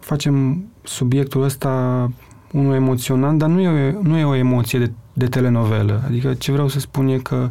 [0.00, 2.10] facem subiectul ăsta
[2.52, 6.02] unul emoționant, dar nu e, nu e o emoție de, de telenovelă.
[6.06, 7.50] Adică ce vreau să spun e că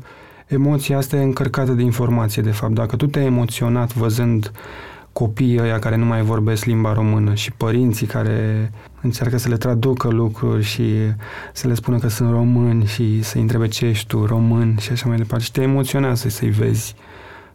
[0.50, 2.74] emoția asta e încărcată de informație, de fapt.
[2.74, 4.52] Dacă tu te-ai emoționat văzând
[5.14, 10.08] copiii ăia care nu mai vorbesc limba română și părinții care încearcă să le traducă
[10.08, 10.94] lucruri și
[11.54, 15.08] să le spună că sunt români și să-i întrebe ce ești tu, român și așa
[15.08, 15.44] mai departe.
[15.44, 16.96] Și te emoționează să-i vezi,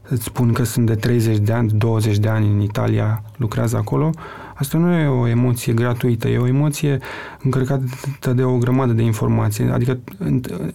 [0.03, 4.11] să-ți spun că sunt de 30 de ani, 20 de ani în Italia, lucrează acolo.
[4.55, 6.99] Asta nu e o emoție gratuită, e o emoție
[7.43, 9.65] încărcată de o grămadă de informații.
[9.65, 9.99] Adică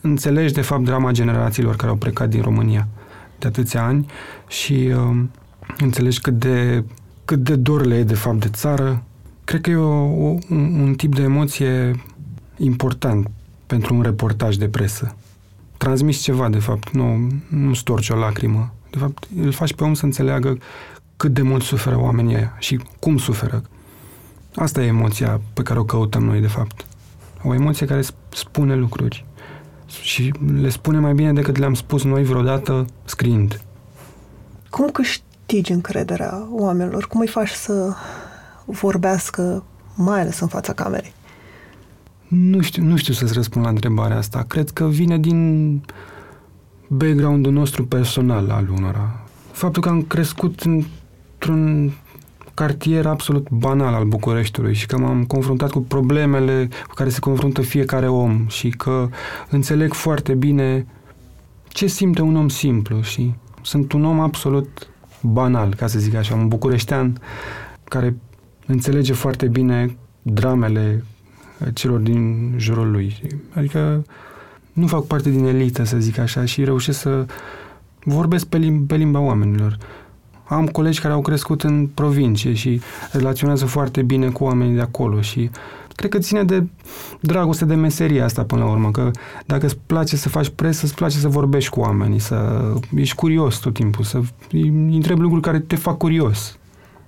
[0.02, 2.88] înțelegi de fapt drama generațiilor care au plecat din România
[3.40, 4.06] de atâția ani
[4.48, 5.22] și uh,
[5.78, 6.84] înțelegi cât de,
[7.26, 9.04] cât de dor le e de fapt de țară.
[9.44, 12.04] Cred că e o, o, un, un tip de emoție
[12.58, 13.30] important
[13.68, 15.16] pentru un reportaj de presă.
[15.78, 18.74] Transmiți ceva, de fapt, nu, nu storci o lacrimă.
[18.90, 20.58] De fapt, îl faci pe om să înțeleagă
[21.20, 23.62] cât de mult suferă oamenii ăia și cum suferă.
[24.56, 26.86] Asta e emoția pe care o căutăm noi, de fapt.
[27.44, 29.26] O emoție care spune lucruri
[30.02, 33.62] și le spune mai bine decât le-am spus noi vreodată scriind.
[34.70, 37.08] Cum câști câștigi încrederea oamenilor?
[37.08, 37.94] Cum îi faci să
[38.66, 39.64] vorbească,
[39.96, 41.14] mai ales în fața camerei?
[42.28, 44.46] Nu știu, nu știu să-ți răspund la întrebarea asta.
[44.48, 45.82] Cred că vine din
[46.88, 49.24] background-ul nostru personal al unora.
[49.52, 50.64] Faptul că am crescut
[51.40, 51.94] într-un
[52.54, 57.62] cartier absolut banal al Bucureștiului și că m-am confruntat cu problemele cu care se confruntă
[57.62, 59.10] fiecare om și că
[59.50, 60.86] înțeleg foarte bine
[61.68, 64.90] ce simte un om simplu și sunt un om absolut
[65.22, 67.22] banal, ca să zic așa, un bucureștean
[67.84, 68.16] care
[68.66, 71.04] înțelege foarte bine dramele
[71.74, 73.16] celor din jurul lui.
[73.54, 74.06] Adică
[74.74, 77.26] nu fac parte din elită, să zic așa, și reușesc să
[78.04, 79.78] vorbesc pe, lim- pe limba oamenilor.
[80.50, 82.82] Am colegi care au crescut în provincie și
[83.12, 85.50] relaționează foarte bine cu oamenii de acolo și
[85.96, 86.68] cred că ține de
[87.20, 89.12] dragoste de meseria asta până la urmă, că
[89.46, 92.62] dacă îți place să faci presă, îți place să vorbești cu oamenii, să
[92.96, 96.58] ești curios tot timpul, să îi întrebi lucruri care te fac curios.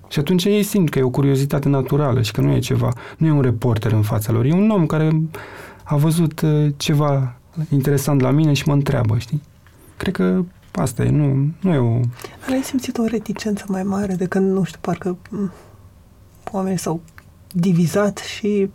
[0.08, 3.26] Și atunci ei simt că e o curiozitate naturală și că nu e ceva, nu
[3.26, 5.20] e un reporter în fața lor, e un om care
[5.84, 7.36] a văzut uh, ceva
[7.70, 9.42] interesant la mine și mă întreabă, știi?
[9.96, 12.00] Cred că asta e, nu, nu e o...
[12.46, 15.16] Dar ai simțit o reticență mai mare de când, nu știu, parcă
[16.50, 17.00] oamenii s-au
[17.52, 18.70] divizat și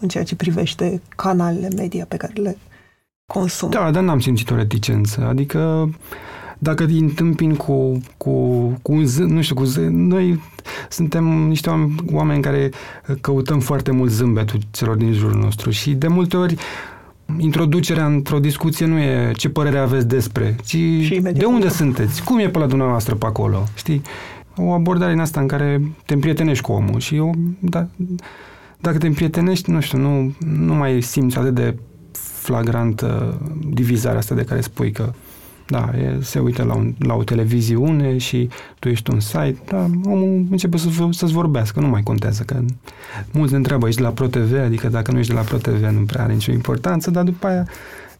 [0.00, 2.58] în ceea ce privește canalele media pe care le
[3.32, 3.70] consum.
[3.70, 5.20] Da, dar n-am simțit o reticență.
[5.20, 5.90] Adică
[6.58, 8.30] dacă îi întâmpin cu, cu,
[8.82, 10.40] cu un zâmbet, nu știu, cu zâmbet, noi
[10.88, 11.70] suntem niște
[12.12, 12.70] oameni care
[13.20, 16.56] căutăm foarte mult zâmbetul celor din jurul nostru și de multe ori
[17.38, 20.76] introducerea într-o discuție nu e ce părere aveți despre, ci
[21.32, 24.02] de unde sunteți, cum e pe la dumneavoastră pe acolo, știi?
[24.56, 27.86] O abordare în asta în care te împrietenești cu omul și eu, da,
[28.80, 31.76] dacă te împrietenești, nu știu, nu, nu mai simți atât de
[32.12, 33.04] flagrant
[33.68, 35.12] divizarea asta de care spui că
[35.66, 38.48] da, e, se uită la, un, la o televiziune și
[38.78, 42.60] tu ești un site, da, omul începe să, să-ți vorbească, nu mai contează, că
[43.30, 46.04] mulți ne întreabă, ești de la ProTV, adică dacă nu ești de la ProTV nu
[46.04, 47.66] prea are nicio importanță, dar după aia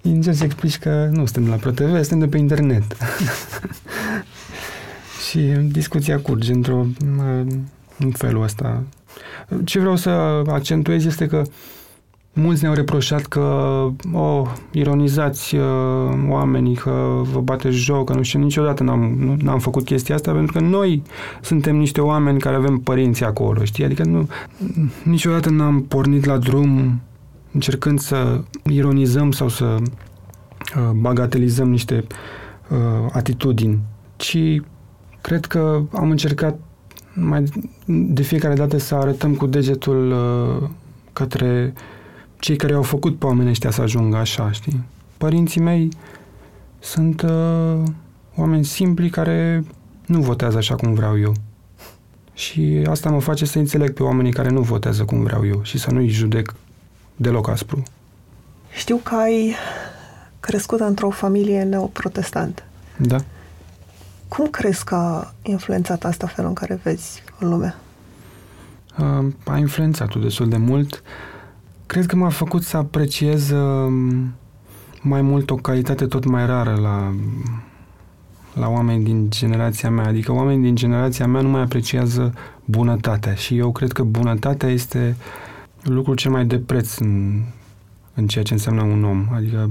[0.03, 2.97] încerci să explici că nu suntem de la ProTV, suntem de pe internet.
[5.29, 5.39] și
[5.71, 6.87] discuția curge într-o,
[7.99, 8.83] în felul ăsta.
[9.65, 10.11] Ce vreau să
[10.47, 11.43] accentuez este că
[12.39, 13.41] Mulți ne-au reproșat că
[14.13, 15.63] oh, ironizați uh,
[16.29, 20.33] oamenii, că vă bate joc, că nu știu, niciodată n-am, nu, n-am făcut chestia asta,
[20.33, 21.03] pentru că noi
[21.43, 23.85] suntem niște oameni care avem părinți acolo, știi?
[23.85, 24.29] Adică nu,
[25.03, 27.01] niciodată n-am pornit la drum
[27.53, 32.05] încercând să ironizăm sau să uh, bagatelizăm niște
[32.71, 33.79] uh, atitudini,
[34.17, 34.39] ci
[35.21, 36.59] cred că am încercat
[37.15, 37.45] mai
[37.87, 40.69] de fiecare dată să arătăm cu degetul uh,
[41.13, 41.73] către
[42.47, 44.85] cei care au făcut pe oamenii ăștia să ajungă așa, știi?
[45.17, 45.89] Părinții mei
[46.79, 47.83] sunt uh,
[48.35, 49.65] oameni simpli care
[50.07, 51.35] nu votează așa cum vreau eu.
[52.35, 55.79] Și asta mă face să înțeleg pe oamenii care nu votează cum vreau eu și
[55.79, 56.55] să nu-i judec
[57.17, 57.83] deloc aspru.
[58.71, 59.55] Știu că ai
[60.41, 62.63] crescut într-o familie neoprotestantă.
[62.97, 63.19] Da.
[64.29, 67.77] Cum crezi că a influențat asta felul în care vezi lumea?
[68.99, 70.95] Uh, a influențat-o destul de mult.
[70.95, 71.35] Uh,
[71.87, 74.35] Cred că m-a făcut să apreciez um,
[75.03, 77.15] mai mult o calitate tot mai rară la,
[78.55, 80.07] la oameni din generația mea.
[80.07, 85.17] Adică oamenii din generația mea nu mai apreciază bunătatea și eu cred că bunătatea este
[85.83, 87.43] lucrul cel mai de preț în,
[88.15, 89.27] în ceea ce înseamnă un om.
[89.35, 89.71] Adică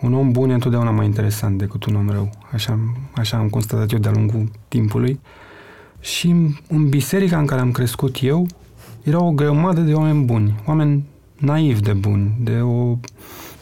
[0.00, 2.30] un om bun e întotdeauna mai interesant decât un om rău.
[2.52, 2.78] Așa,
[3.14, 5.20] așa am constatat eu de-a lungul timpului.
[6.00, 8.46] Și în, în biserica în care am crescut eu,
[9.02, 11.04] era o grămadă de oameni buni, oameni
[11.38, 12.96] naiv de bun, de o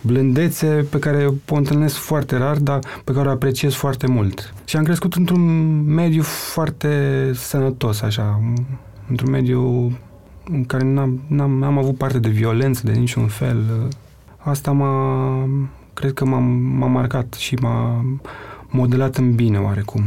[0.00, 4.54] blândețe pe care o întâlnesc foarte rar, dar pe care o apreciez foarte mult.
[4.64, 8.40] Și am crescut într-un mediu foarte sănătos, așa,
[9.08, 9.92] într-un mediu
[10.50, 13.88] în care n-am, n-am, n-am avut parte de violență de niciun fel.
[14.36, 15.48] Asta m-a,
[15.94, 16.38] cred că m-a,
[16.78, 18.04] m-a marcat și m-a
[18.68, 20.02] modelat în bine oarecum.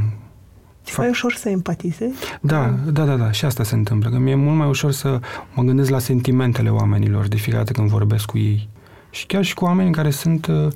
[0.89, 2.17] Și mai ușor să empatizezi?
[2.41, 5.19] Da, da, da, da, și asta se întâmplă, că mi-e mult mai ușor să
[5.53, 8.69] mă gândesc la sentimentele oamenilor de fiecare dată când vorbesc cu ei.
[9.09, 10.67] Și chiar și cu oameni care sunt uh,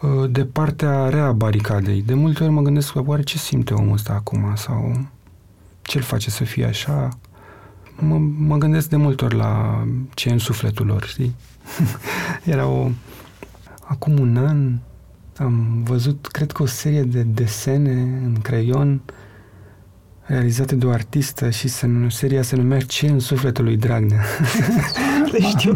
[0.00, 2.02] uh de partea rea a baricadei.
[2.02, 4.52] De multe ori mă gândesc, oare ce simte omul ăsta acum?
[4.56, 5.06] Sau
[5.82, 7.08] ce-l face să fie așa?
[7.98, 11.34] Mă, mă gândesc de multe ori la ce e în sufletul lor, știi?
[12.44, 12.90] Era o...
[13.84, 14.78] Acum un an
[15.36, 19.14] am văzut, cred că o serie de desene în creion uh,
[20.22, 24.24] realizate de o artistă și se, seria se numea Ce în sufletul lui Dragnea.
[25.32, 25.72] Le știu.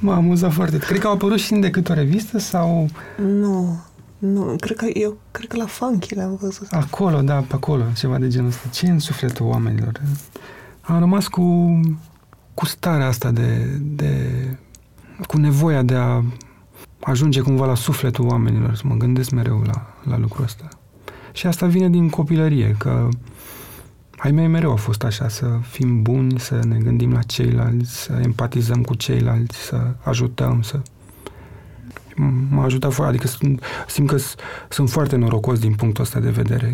[0.00, 0.78] M-a amuzat foarte.
[0.78, 2.88] Cred că au apărut și în decât o revistă sau...
[3.16, 3.80] Nu,
[4.18, 6.66] nu, cred că eu, cred că la Funky le-am văzut.
[6.70, 8.68] Acolo, da, pe acolo, ceva de genul ăsta.
[8.68, 9.92] Ce în sufletul oamenilor?
[10.80, 11.80] Am rămas cu,
[12.54, 14.26] cu starea asta de, de...
[15.26, 16.22] cu nevoia de a
[17.00, 20.68] ajunge cumva la sufletul oamenilor, să mă gândesc mereu la, la lucrul ăsta.
[21.32, 23.08] Și asta vine din copilărie, că
[24.22, 28.20] ai mei mereu au fost așa, să fim buni, să ne gândim la ceilalți, să
[28.22, 30.80] empatizăm cu ceilalți, să ajutăm, să...
[32.48, 34.16] M-a ajutat foarte, adică sunt, simt că
[34.68, 36.72] sunt foarte norocos din punctul ăsta de vedere,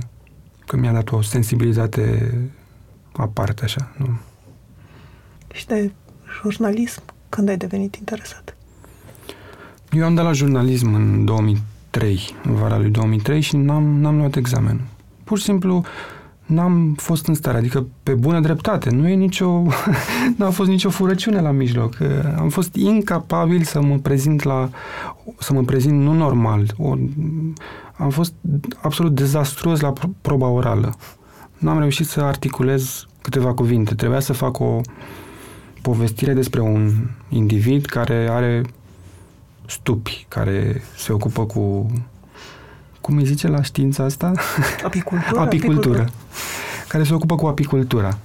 [0.66, 2.34] că mi-a dat o sensibilitate
[3.12, 4.18] aparte, așa, nu?
[5.52, 5.92] Și de
[6.40, 8.56] jurnalism, când ai devenit interesat?
[9.92, 14.36] Eu am dat la jurnalism în 2003, în vara lui 2003 și n-am, n-am luat
[14.36, 14.84] examenul.
[15.24, 15.84] Pur și simplu
[16.46, 19.62] n-am fost în stare, adică pe bună dreptate, nu e nicio,
[20.36, 21.96] n-a fost nicio furăciune la mijloc.
[22.38, 24.68] Am fost incapabil să mă prezint la,
[25.38, 26.74] să mă prezint nu normal.
[26.76, 26.94] O,
[27.96, 28.34] am fost
[28.82, 30.94] absolut dezastruos la proba orală.
[31.58, 33.94] N-am reușit să articulez câteva cuvinte.
[33.94, 34.80] Trebuia să fac o
[35.82, 36.92] povestire despre un
[37.28, 38.62] individ care are
[39.66, 41.86] stupi, care se ocupă cu
[43.06, 44.32] cum îi zice la știința asta?
[44.84, 45.40] Apicultură.
[45.40, 46.08] apicultură.
[46.88, 48.18] Care se ocupă cu apicultura.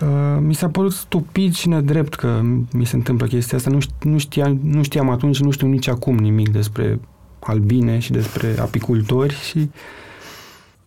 [0.00, 2.40] Uh, mi s-a părut stupid și nedrept că
[2.72, 3.70] mi se întâmplă chestia asta.
[3.70, 7.00] Nu, nu, știam, nu știam atunci și nu știu nici acum nimic despre
[7.40, 9.70] albine și despre apicultori și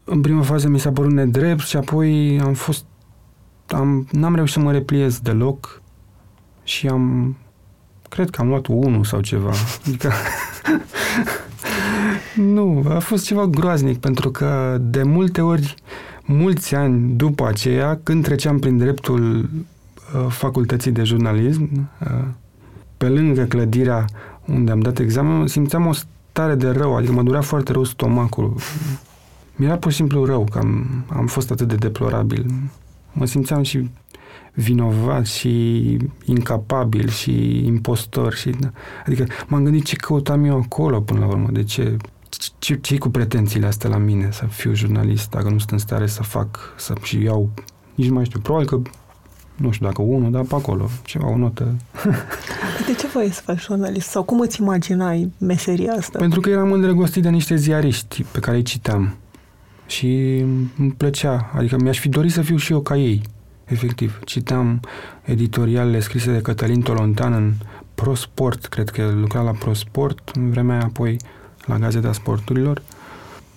[0.04, 2.86] în prima fază mi s-a părut nedrept și apoi am fost
[3.68, 5.82] am, n-am reușit să mă repliez deloc
[6.64, 7.36] și am
[8.10, 9.52] cred că am luat unul sau ceva.
[9.86, 10.12] Adică
[12.40, 15.76] nu, a fost ceva groaznic pentru că de multe ori
[16.26, 22.24] mulți ani după aceea, când treceam prin dreptul uh, facultății de jurnalism, uh,
[22.98, 24.06] pe lângă clădirea
[24.46, 28.56] unde am dat examen, simțeam o stare de rău, adică mă durea foarte rău stomacul.
[29.56, 32.46] Mi-era pur și simplu rău că am, am fost atât de deplorabil.
[33.12, 33.90] Mă simțeam și
[34.54, 38.56] vinovat și incapabil și impostor și
[39.06, 41.98] adică m-am gândit ce căutam eu acolo până la urmă, de ce
[42.60, 46.08] ce, ce cu pretențiile astea la mine să fiu jurnalist dacă nu sunt în stare
[46.08, 47.50] să fac să și iau
[47.96, 48.82] nici nu mai știu, probabil că
[49.56, 51.76] nu știu dacă unul, dar pe acolo, ceva, o notă.
[52.88, 54.10] De ce voiai să faci jurnalist?
[54.10, 56.20] Sau cum îți imaginai meseria asta?
[56.20, 59.16] Pentru că eram îndrăgostit de niște ziariști pe care îi citeam.
[59.88, 60.44] Și
[60.78, 63.22] îmi plăcea, adică mi-aș fi dorit să fiu și eu ca ei,
[63.66, 64.20] efectiv.
[64.24, 64.80] Citeam
[65.24, 67.54] editorialele scrise de Cătălin Tolontan în
[67.96, 71.18] ProSport, cred că lucra la ProSport, în vremea aia apoi
[71.70, 72.82] la Gazeta Sporturilor.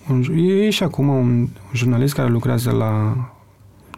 [0.09, 3.15] Un, e și acum un jurnalist care lucrează la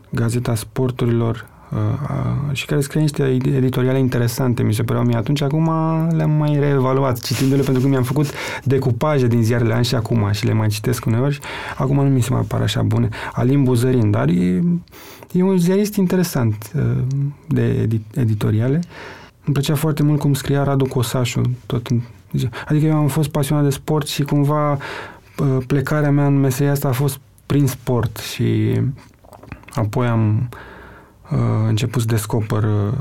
[0.09, 5.41] Gazeta Sporturilor uh, uh, și care scrie niște editoriale interesante, mi se păreau mie atunci,
[5.41, 5.71] acum
[6.15, 8.31] le-am mai reevaluat citindu-le pentru că mi-am făcut
[8.63, 11.39] decupaje din ziarele ani și acum și le mai citesc uneori și
[11.77, 13.09] acum nu mi se mai par așa bune.
[13.33, 14.63] Alin Buzărin, dar e,
[15.31, 16.81] e un ziarist interesant uh,
[17.47, 18.79] de editoriale.
[19.45, 22.01] Îmi plăcea foarte mult cum scria Radu Cosașu, tot în
[22.67, 24.77] Adică eu am fost pasionat de sport și cumva
[25.67, 28.79] plecarea mea în meseria asta a fost prin sport și
[29.73, 30.49] apoi am
[31.31, 32.93] uh, început să descoper uh,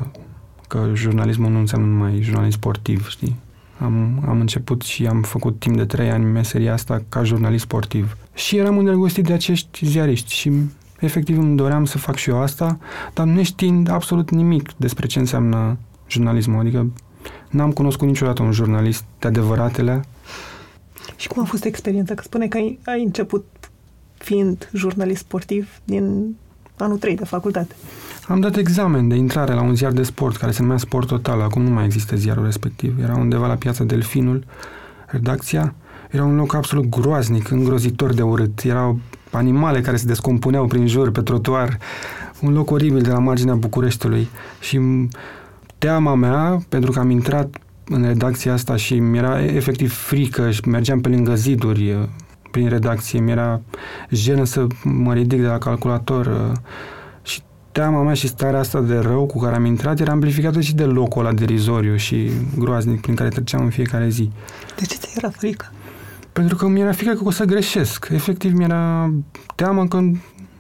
[0.69, 3.37] că jurnalismul nu înseamnă numai jurnalism sportiv, știi?
[3.79, 8.17] Am, am început și am făcut timp de trei ani meseria asta ca jurnalist sportiv.
[8.35, 10.53] Și eram îndrăgostit de acești ziariști și
[10.99, 12.79] efectiv îmi doream să fac și eu asta,
[13.15, 15.77] dar nu știind absolut nimic despre ce înseamnă
[16.09, 16.61] jurnalismul.
[16.61, 16.87] Adică
[17.55, 20.05] N-am cunoscut niciodată un jurnalist de adevăratele.
[21.17, 22.15] Și cum a fost experiența?
[22.15, 23.45] Că spune că ai, ai început
[24.19, 26.37] fiind jurnalist sportiv din
[26.77, 27.75] anul 3 de facultate.
[28.29, 31.41] Am dat examen de intrare la un ziar de sport care se numea Sport Total.
[31.41, 32.99] Acum nu mai există ziarul respectiv.
[33.03, 34.45] Era undeva la piața Delfinul.
[35.07, 35.75] Redacția
[36.11, 38.63] era un loc absolut groaznic, îngrozitor de urât.
[38.63, 38.99] Erau
[39.31, 41.79] animale care se descompuneau prin jur, pe trotuar.
[42.41, 44.29] Un loc oribil de la marginea Bucureștiului.
[44.61, 44.81] Și
[45.85, 51.01] teama mea, pentru că am intrat în redacția asta și mi-era efectiv frică și mergeam
[51.01, 52.03] pe lângă ziduri uh,
[52.51, 53.61] prin redacție, mi-era
[54.11, 56.57] jenă să mă ridic de la calculator uh,
[57.23, 60.75] și teama mea și starea asta de rău cu care am intrat era amplificată și
[60.75, 64.31] de locul ăla derizoriu și groaznic prin care treceam în fiecare zi.
[64.77, 65.73] De ce ți era frică?
[66.33, 68.09] Pentru că mi-era frică că o să greșesc.
[68.13, 69.13] Efectiv, mi-era
[69.55, 70.01] teamă că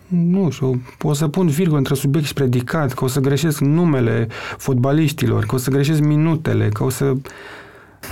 [0.09, 4.29] nu știu, o să pun virgulă între subiect și predicat, că o să greșesc numele
[4.59, 7.15] fotbaliștilor, că o să greșesc minutele, că o să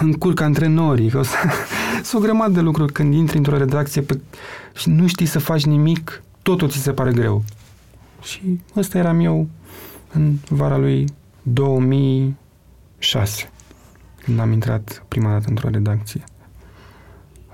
[0.00, 1.36] încurc antrenorii, că o să...
[2.02, 4.20] Sunt o grămadă de lucruri când intri într-o redacție pe...
[4.74, 7.44] și nu știi să faci nimic, totul ți se pare greu.
[8.22, 9.48] Și ăsta eram eu
[10.12, 11.04] în vara lui
[11.42, 13.50] 2006,
[14.24, 16.24] când am intrat prima dată într-o redacție.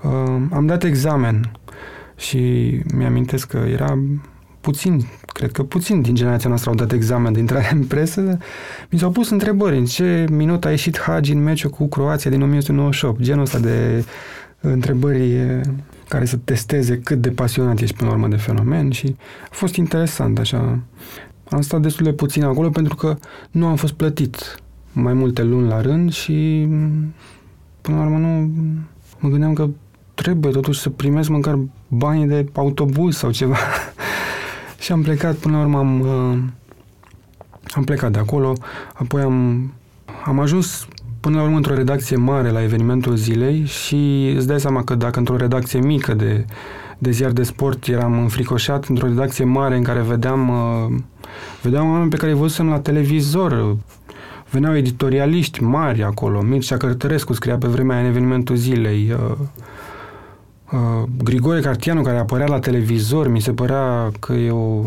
[0.03, 1.51] Uh, am dat examen
[2.19, 2.39] și
[2.95, 3.99] mi-amintesc că era
[4.61, 8.37] puțin, cred că puțin din generația noastră au dat examen de intrare în presă,
[8.89, 12.41] mi s-au pus întrebări în ce minut a ieșit Hagi în meciul cu Croația din
[12.41, 14.05] 1998, genul ăsta de
[14.61, 15.61] întrebări
[16.07, 19.75] care să testeze cât de pasionat ești până la urmă de fenomen și a fost
[19.75, 20.79] interesant așa.
[21.49, 23.17] Am stat destul de puțin acolo pentru că
[23.51, 24.59] nu am fost plătit
[24.91, 26.67] mai multe luni la rând și
[27.81, 28.51] până la urmă nu
[29.19, 29.69] mă gândeam că
[30.13, 31.59] trebuie totuși să primesc măcar
[31.89, 33.57] banii de autobuz sau ceva.
[34.79, 36.37] și am plecat, până la urmă am, uh,
[37.75, 38.53] am plecat de acolo,
[38.93, 39.71] apoi am,
[40.25, 40.87] am ajuns
[41.19, 45.19] până la urmă într-o redacție mare la evenimentul zilei și îți dai seama că dacă
[45.19, 46.45] într-o redacție mică de,
[46.97, 50.99] de ziar de sport eram înfricoșat, într-o redacție mare în care vedeam, uh,
[51.61, 53.77] vedeam oameni pe care îi văzusem la televizor,
[54.49, 59.15] veneau editorialiști mari acolo, Mircea Cărtărescu scria pe vremea în evenimentul zilei,
[60.71, 64.81] uh, Uh, Grigore Cartianu, care apărea la televizor, mi se părea că e o...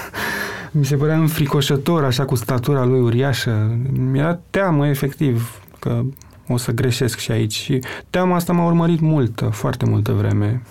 [0.70, 3.78] mi se părea înfricoșător, așa, cu statura lui uriașă.
[3.92, 6.02] Mi-era teamă, efectiv, că
[6.48, 7.52] o să greșesc și aici.
[7.52, 10.62] Și teama asta m-a urmărit multă, foarte multă vreme.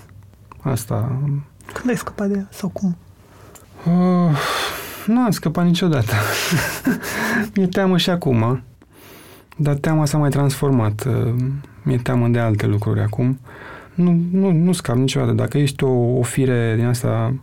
[0.62, 1.20] Asta...
[1.74, 2.48] Când ai scăpat de ea?
[2.52, 2.98] Sau cum?
[3.86, 4.38] Uh,
[5.06, 6.14] nu am scăpat niciodată.
[7.56, 8.64] Mi-e teamă și acum,
[9.58, 11.08] dar teama s-a mai transformat.
[11.82, 13.40] Mi-e teamă de alte lucruri acum.
[13.98, 15.32] Nu, nu, nu scap niciodată.
[15.32, 17.34] Dacă ești o, o fire din asta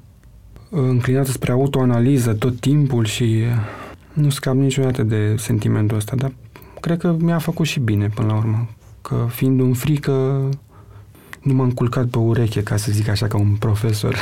[0.70, 3.42] înclinată spre autoanaliză tot timpul și
[4.12, 6.32] nu scap niciodată de sentimentul ăsta, dar
[6.80, 8.68] cred că mi-a făcut și bine până la urmă.
[9.02, 10.48] Că fiind un frică,
[11.42, 14.16] nu m-am culcat pe ureche, ca să zic așa, ca un profesor.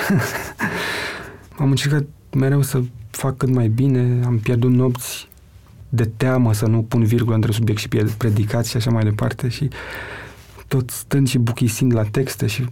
[1.59, 5.29] am încercat mereu să fac cât mai bine, am pierdut nopți
[5.89, 9.69] de teamă să nu pun virgulă între subiect și predicați și așa mai departe și
[10.75, 12.65] tot stând și buchisind la texte și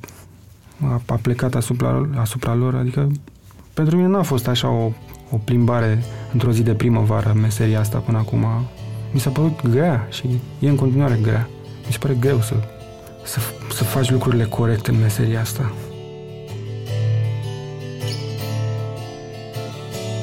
[0.85, 3.11] a, a plecat asupra, asupra lor, adică
[3.75, 4.93] pentru mine n-a fost așa o,
[5.31, 8.47] o plimbare într-o zi de primăvară meseria asta până acum.
[9.13, 11.49] Mi s-a părut grea și e în continuare grea.
[11.87, 12.55] Mi se pare greu să,
[13.25, 13.39] să,
[13.73, 15.73] să faci lucrurile corecte în meseria asta.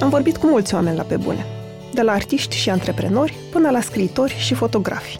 [0.01, 1.45] Am vorbit cu mulți oameni la pe bune,
[1.93, 5.19] de la artiști și antreprenori până la scriitori și fotografi.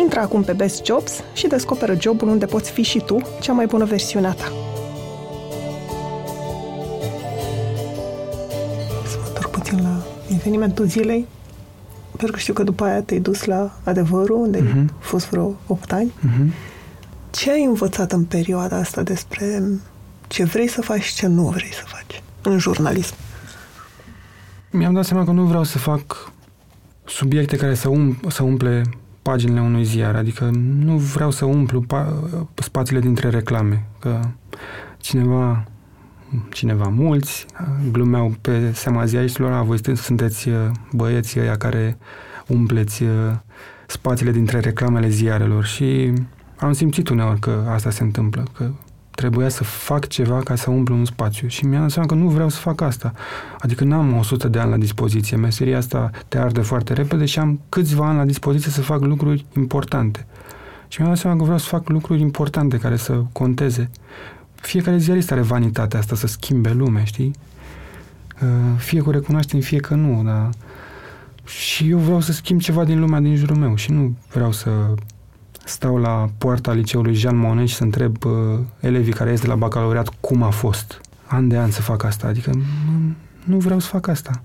[0.00, 3.66] Intră acum pe Best Jobs și descoperă jobul unde poți fi și tu cea mai
[3.66, 4.52] bună versiune a ta.
[9.06, 10.02] Să mă întorc puțin la
[10.34, 11.26] evenimentul zilei,
[12.08, 14.74] pentru că știu că după aia te-ai dus la adevărul, unde uh-huh.
[14.74, 16.12] ai fost vreo 8 ani.
[16.12, 16.52] Uh-huh.
[17.30, 19.62] Ce ai învățat în perioada asta despre
[20.26, 22.22] ce vrei să faci și ce nu vrei să faci?
[22.42, 23.14] în jurnalism?
[24.70, 26.32] Mi-am dat seama că nu vreau să fac
[27.04, 28.82] subiecte care să, um, să umple
[29.28, 30.50] paginile unui ziar, adică
[30.84, 34.20] nu vreau să umplu pa- spațiile dintre reclame, că
[34.98, 35.64] cineva,
[36.50, 37.46] cineva mulți
[37.90, 40.54] glumeau pe seama ziariștilor, a, voi sunteți uh,
[40.92, 41.98] băieții ăia care
[42.46, 43.10] umpleți uh,
[43.86, 45.64] spațiile dintre reclamele ziarelor.
[45.64, 46.12] Și
[46.58, 48.70] am simțit uneori că asta se întâmplă, că
[49.18, 52.28] trebuia să fac ceva ca să umplu un spațiu și mi-am dat seama că nu
[52.28, 53.12] vreau să fac asta.
[53.58, 55.36] Adică n-am 100 de ani la dispoziție.
[55.36, 59.44] Meseria asta te arde foarte repede și am câțiva ani la dispoziție să fac lucruri
[59.56, 60.26] importante.
[60.88, 63.90] Și mi-am dat seama că vreau să fac lucruri importante care să conteze.
[64.54, 67.32] Fiecare ziarist are vanitatea asta să schimbe lume, știi?
[68.42, 70.50] Uh, fie cu recunoaștem, fie că nu, dar...
[71.44, 74.70] Și eu vreau să schimb ceva din lumea din jurul meu și nu vreau să
[75.68, 78.32] stau la poarta liceului Jean Monnet și să întreb uh,
[78.80, 82.26] elevii care ies de la bacalaureat cum a fost an de an să fac asta.
[82.26, 82.50] Adică
[83.44, 84.42] nu vreau să fac asta.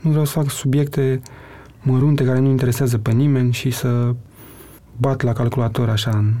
[0.00, 1.20] Nu vreau să fac subiecte
[1.82, 4.14] mărunte care nu interesează pe nimeni și să
[4.96, 6.32] bat la calculator așa în,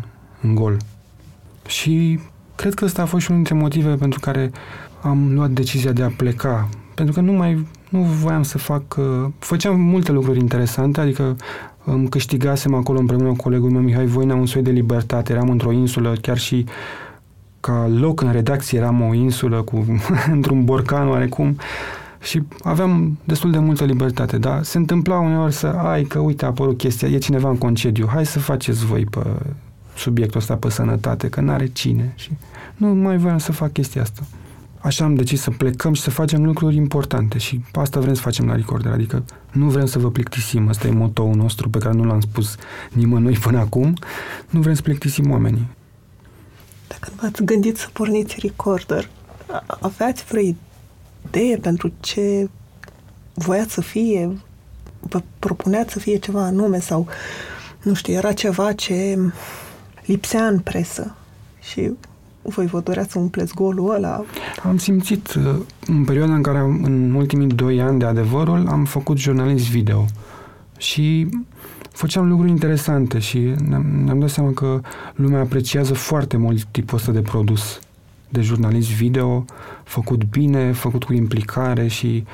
[0.42, 0.76] în gol.
[1.66, 2.18] Și
[2.54, 4.50] cred că ăsta a fost și unul dintre motivele pentru care
[5.02, 6.68] am luat decizia de a pleca.
[6.94, 8.96] Pentru că nu mai nu voiam să fac...
[8.98, 11.36] Uh, făceam multe lucruri interesante, adică
[11.84, 15.32] îmi câștigasem acolo împreună cu colegul meu Mihai Voina un soi de libertate.
[15.32, 16.66] Eram într-o insulă, chiar și
[17.60, 19.84] ca loc în redacție eram o insulă cu
[20.34, 21.56] într-un borcan oarecum
[22.20, 26.48] și aveam destul de multă libertate, dar se întâmpla uneori să, ai că uite a
[26.48, 29.22] apărut chestia, e cineva în concediu, hai să faceți voi pe
[29.96, 32.30] subiectul ăsta pe sănătate, că n-are cine și
[32.76, 34.22] nu mai voiam să fac chestia asta
[34.80, 38.46] așa am decis să plecăm și să facem lucruri importante și asta vrem să facem
[38.46, 42.04] la Recorder, adică nu vrem să vă plictisim, ăsta e motoul nostru pe care nu
[42.04, 42.54] l-am spus
[42.92, 43.94] nimănui până acum,
[44.50, 45.68] nu vrem să plictisim oamenii.
[46.88, 49.08] Dacă v-ați gândit să porniți Recorder,
[49.66, 50.42] aveați vreo
[51.28, 52.48] idee pentru ce
[53.34, 54.38] voiați să fie?
[55.00, 57.06] Vă propuneați să fie ceva anume sau,
[57.82, 59.18] nu știu, era ceva ce
[60.04, 61.14] lipsea în presă
[61.60, 61.92] și
[62.50, 64.24] voi vă doreați să umpleți golul ăla?
[64.64, 65.54] Am simțit, uh,
[65.86, 70.04] în perioada în care, în ultimii doi ani de adevărul, am făcut jurnalist video
[70.78, 71.28] și
[71.90, 73.38] făceam lucruri interesante și
[73.68, 74.80] ne-am, ne-am dat seama că
[75.14, 77.80] lumea apreciază foarte mult tipul ăsta de produs
[78.28, 79.44] de jurnalist video,
[79.84, 82.24] făcut bine, făcut cu implicare și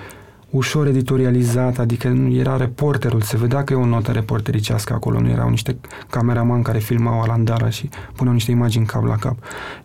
[0.51, 5.29] ușor editorializat, adică nu era reporterul, se vedea că e o notă reportericească acolo, nu
[5.29, 5.77] erau niște
[6.11, 9.37] cameraman care filmau alandara și puneau niște imagini cap la cap.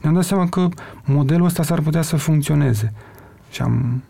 [0.02, 0.68] Ne-am dat seama că
[1.06, 2.94] modelul ăsta s-ar putea să funcționeze.
[3.52, 4.04] Și am,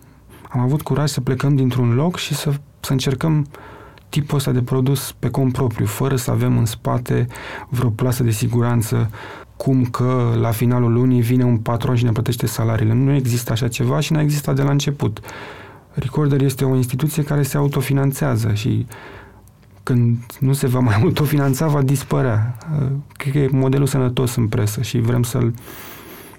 [0.49, 3.47] am avut curaj să plecăm dintr-un loc și să, să încercăm
[4.09, 7.27] tipul ăsta de produs pe cont propriu, fără să avem în spate
[7.69, 9.09] vreo plasă de siguranță,
[9.55, 12.93] cum că la finalul lunii vine un patron și ne plătește salariile.
[12.93, 15.19] Nu există așa ceva și n-a existat de la început
[15.93, 18.85] Recorder este o instituție care se autofinanțează și
[19.83, 22.57] când nu se va mai autofinanța, va dispărea.
[23.13, 25.53] Cred că e modelul sănătos în presă și vrem să-l,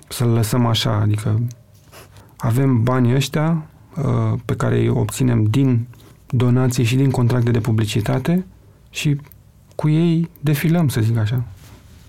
[0.08, 1.40] să-l lăsăm așa, adică
[2.36, 3.62] avem banii ăștia
[3.96, 5.86] uh, pe care îi obținem din
[6.26, 8.46] donații și din contracte de publicitate
[8.90, 9.20] și
[9.74, 11.42] cu ei defilăm, să zic așa.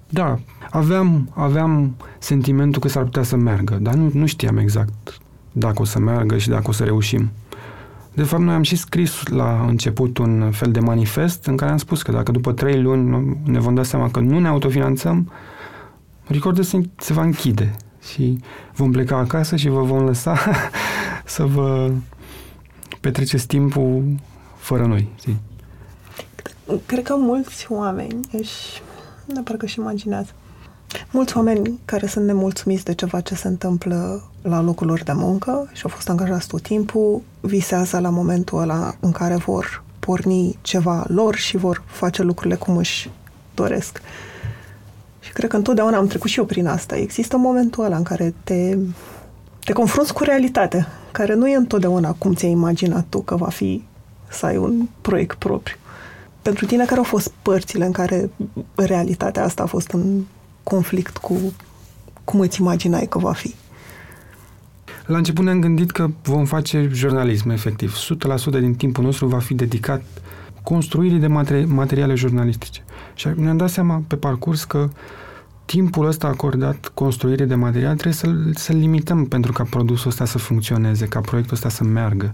[0.09, 0.39] Da,
[0.69, 5.21] aveam, aveam sentimentul că s-ar putea să meargă, dar nu, nu știam exact
[5.53, 7.31] dacă o să meargă și dacă o să reușim.
[8.13, 11.77] De fapt, noi am și scris la început un fel de manifest în care am
[11.77, 15.31] spus că dacă după trei luni ne vom da seama că nu ne autofinanțăm,
[16.27, 17.75] Recordul se, se va închide
[18.13, 18.39] și
[18.75, 20.37] vom pleca acasă și vă vom lăsa
[21.25, 21.91] să vă
[22.99, 24.03] petreceți timpul
[24.57, 25.09] fără noi.
[25.15, 25.41] Știi?
[26.85, 28.81] Cred că mulți oameni își,
[29.25, 30.31] ne parcă și imaginează,
[31.11, 35.69] mulți oameni care sunt nemulțumiți de ceva ce se întâmplă la locul lor de muncă
[35.73, 41.05] și au fost angajați tot timpul, visează la momentul ăla în care vor porni ceva
[41.07, 43.09] lor și vor face lucrurile cum își
[43.53, 44.01] doresc.
[45.19, 46.95] Și cred că întotdeauna am trecut și eu prin asta.
[46.95, 48.77] Există momentul ăla în care te,
[49.63, 53.83] te confrunți cu realitatea, care nu e întotdeauna cum ți-ai imaginat tu că va fi
[54.29, 55.75] să ai un proiect propriu.
[56.41, 58.29] Pentru tine, care au fost părțile în care
[58.75, 60.23] realitatea asta a fost în
[60.63, 61.53] conflict cu
[62.23, 63.55] cum îți imaginai că va fi?
[65.05, 67.95] La început ne-am gândit că vom face jurnalism, efectiv.
[67.95, 70.03] 100% din timpul nostru va fi dedicat
[70.63, 72.83] construirii de materi- materiale jurnalistice.
[73.13, 74.89] Și ne-am dat seama pe parcurs că
[75.65, 80.37] timpul ăsta acordat construirii de material trebuie să-l, să limităm pentru ca produsul ăsta să
[80.37, 82.33] funcționeze, ca proiectul ăsta să meargă.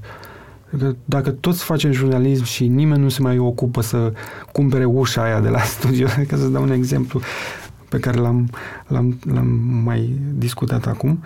[0.78, 4.14] Că dacă toți facem jurnalism și nimeni nu se mai ocupă să
[4.52, 7.22] cumpere ușa aia de la studio, ca să dau un exemplu
[7.90, 8.50] pe care l-am,
[8.88, 9.48] l-am, l-am
[9.84, 11.24] mai discutat acum,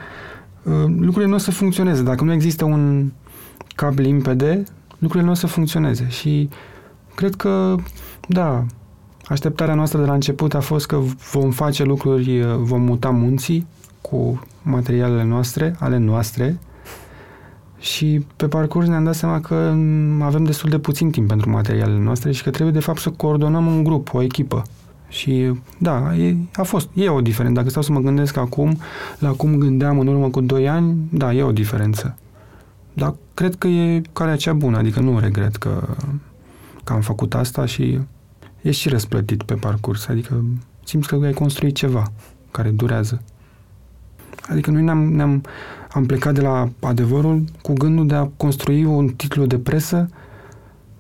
[0.64, 2.04] uh, lucrurile nu o să funcționeze.
[2.04, 3.12] Dacă nu există un
[3.76, 4.64] cap limpede,
[4.98, 6.08] lucrurile nu o să funcționeze.
[6.10, 6.50] Și
[7.16, 7.76] cred că,
[8.28, 8.66] da,
[9.26, 11.00] așteptarea noastră de la început a fost că
[11.32, 13.68] vom face lucruri, uh, vom muta munții
[14.02, 16.60] cu materialele noastre, ale noastre,
[17.84, 19.56] și pe parcurs ne-am dat seama că
[20.22, 23.66] avem destul de puțin timp pentru materialele noastre și că trebuie de fapt să coordonăm
[23.66, 24.64] un grup, o echipă.
[25.14, 27.56] Și da, e, a fost, e o diferență.
[27.56, 28.78] Dacă stau să mă gândesc acum,
[29.20, 32.18] la cum gândeam în urmă cu 2 ani, da, e o diferență.
[32.94, 35.88] Dar cred că e calea cea bună, adică nu regret că,
[36.84, 38.00] că am făcut asta și
[38.62, 40.08] e și răsplătit pe parcurs.
[40.08, 40.44] Adică
[40.84, 42.12] simți că ai construit ceva
[42.52, 43.22] care durează.
[44.50, 45.44] Adică noi ne-am, ne-am
[45.94, 50.10] am plecat de la adevărul cu gândul de a construi un titlu de presă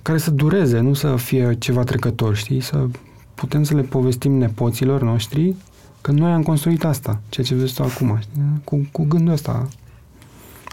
[0.01, 2.59] care să dureze, nu să fie ceva trecător, știi?
[2.59, 2.87] Să
[3.35, 5.55] putem să le povestim nepoților noștri
[6.01, 8.17] că noi am construit asta, ceea ce vezi tu acum.
[8.19, 8.41] Știi?
[8.63, 9.67] Cu, cu gândul ăsta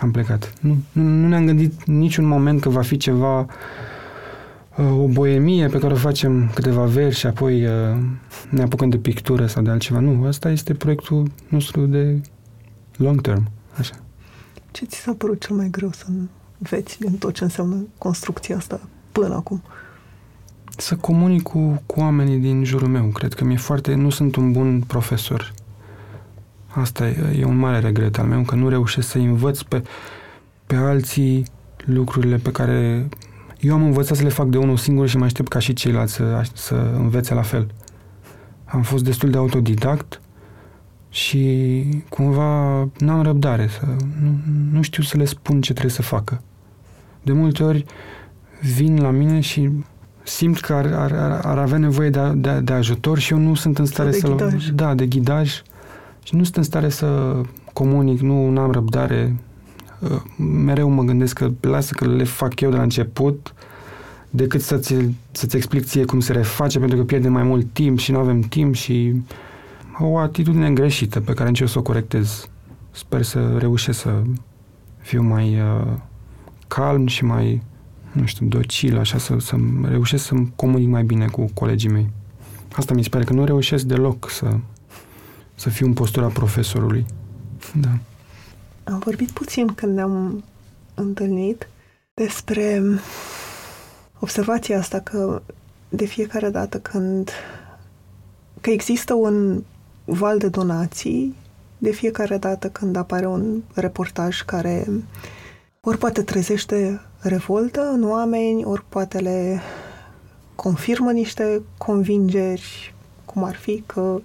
[0.00, 0.52] am plecat.
[0.60, 3.40] Nu, nu, nu ne-am gândit niciun moment că va fi ceva
[4.76, 7.72] uh, o boemie pe care o facem câteva verși și apoi uh,
[8.50, 10.00] ne apucăm de pictură sau de altceva.
[10.00, 12.20] Nu, asta este proiectul nostru de
[12.96, 13.50] long term.
[13.78, 13.94] Așa.
[14.70, 16.04] Ce ți s-a părut cel mai greu să
[16.58, 18.80] înveți din tot ce înseamnă construcția asta
[19.12, 19.62] până acum?
[20.76, 23.04] Să comunic cu, cu oamenii din jurul meu.
[23.04, 23.94] Cred că mi-e foarte...
[23.94, 25.52] Nu sunt un bun profesor.
[26.66, 29.82] Asta e, e un mare regret al meu, că nu reușesc să învăț pe,
[30.66, 31.44] pe alții
[31.84, 33.08] lucrurile pe care
[33.60, 36.12] eu am învățat să le fac de unul singur și mă aștept ca și ceilalți
[36.12, 37.70] să, să învețe la fel.
[38.64, 40.20] Am fost destul de autodidact
[41.08, 43.86] și cumva n-am răbdare, să,
[44.22, 44.38] nu,
[44.72, 46.42] nu știu să le spun ce trebuie să facă.
[47.22, 47.84] De multe ori
[48.60, 49.70] vin la mine și
[50.22, 53.78] simt că ar, ar, ar avea nevoie de, de, de ajutor și eu nu sunt
[53.78, 54.52] în stare să...
[54.74, 55.62] Da, de ghidaj.
[56.22, 57.40] Și nu sunt în stare să
[57.72, 59.36] comunic, nu am răbdare.
[59.98, 60.22] Uh,
[60.64, 63.54] mereu mă gândesc că lasă că le fac eu de la început
[64.30, 64.94] decât să-ți,
[65.30, 68.40] să-ți explic ție cum se reface, pentru că pierdem mai mult timp și nu avem
[68.40, 69.22] timp și
[69.98, 72.48] o atitudine greșită pe care încerc să o corectez.
[72.90, 74.22] Sper să reușesc să
[74.98, 75.92] fiu mai uh,
[76.68, 77.62] calm și mai,
[78.12, 82.10] nu știu, docil, așa, să, să reușesc să comunic mai bine cu colegii mei.
[82.72, 84.56] Asta mi se pare că nu reușesc deloc să,
[85.54, 87.06] să fiu în postura profesorului.
[87.80, 87.98] Da.
[88.92, 90.44] Am vorbit puțin când ne-am
[90.94, 91.68] întâlnit
[92.14, 92.82] despre
[94.18, 95.42] observația asta că
[95.88, 97.30] de fiecare dată când
[98.60, 99.62] că există un
[100.04, 101.34] val de donații
[101.78, 104.86] de fiecare dată când apare un reportaj care
[105.80, 109.60] ori poate trezește revoltă în oameni, ori poate le
[110.54, 112.94] confirmă niște convingeri,
[113.24, 114.20] cum ar fi că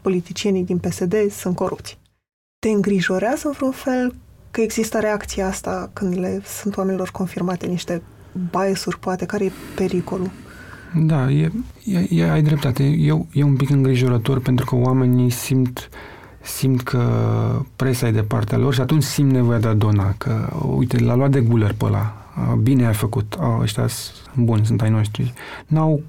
[0.00, 1.98] politicienii din PSD sunt corupți.
[2.58, 4.14] Te îngrijorează vreun fel
[4.50, 8.02] că există reacția asta când le sunt oamenilor confirmate niște
[8.50, 10.30] biasuri, poate, care e pericolul?
[11.06, 11.52] Da, e,
[11.84, 12.82] e, e, ai dreptate.
[12.82, 15.88] E, e un pic îngrijorător pentru că oamenii simt
[16.42, 17.02] simt că
[17.76, 21.14] presa e de partea lor și atunci simt nevoia de a dona, că uite, l-a
[21.14, 22.27] luat de guler pe ăla,
[22.62, 25.32] bine ai făcut, oh, ăștia sunt buni, sunt ai noștri.
[25.66, 26.02] N-au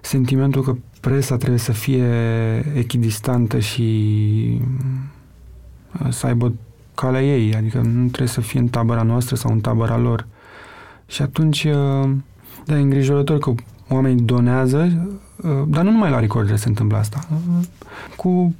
[0.00, 2.06] sentimentul că presa trebuie să fie
[2.74, 4.60] echidistantă și
[6.08, 6.52] să aibă
[6.94, 10.26] calea ei, adică nu trebuie să fie în tabăra noastră sau în tabăra lor.
[11.06, 11.66] Și atunci,
[12.64, 13.54] da, e îngrijorător că
[13.88, 15.08] oamenii donează,
[15.66, 17.28] dar nu numai la Recorder se întâmplă asta.
[18.16, 18.54] Cu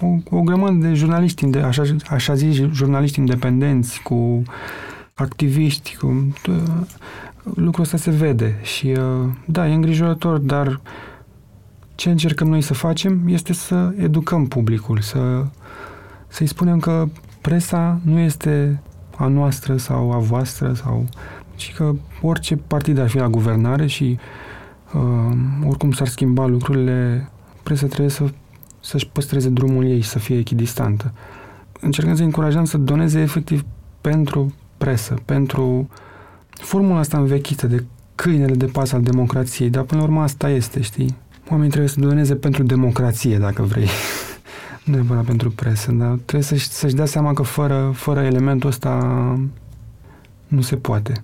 [0.00, 4.42] o, o grămadă de jurnaliști, așa, așa zis, jurnaliști independenți, cu
[5.18, 6.32] activiști, cu...
[7.54, 8.94] Lucrul ăsta se vede și,
[9.44, 10.80] da, e îngrijorător, dar
[11.94, 15.46] ce încercăm noi să facem este să educăm publicul, să,
[16.28, 17.08] să-i spunem că
[17.40, 18.82] presa nu este
[19.16, 21.06] a noastră sau a voastră sau
[21.54, 24.18] ci că orice partid ar fi la guvernare și
[24.94, 27.28] uh, oricum s-ar schimba lucrurile,
[27.62, 28.24] presa trebuie să,
[28.80, 31.12] să-și păstreze drumul ei și să fie echidistantă.
[31.80, 33.64] Încercăm să încurajăm să doneze efectiv
[34.00, 35.88] pentru presă, pentru
[36.50, 40.80] formula asta învechită de câinele de pas al democrației, dar până la urmă asta este,
[40.80, 41.16] știi?
[41.50, 43.88] Oamenii trebuie să doneze pentru democrație, dacă vrei.
[44.84, 48.94] nu neapărat pentru presă, dar trebuie să-și, să-și dea seama că fără, fără elementul ăsta
[50.46, 51.22] nu se poate.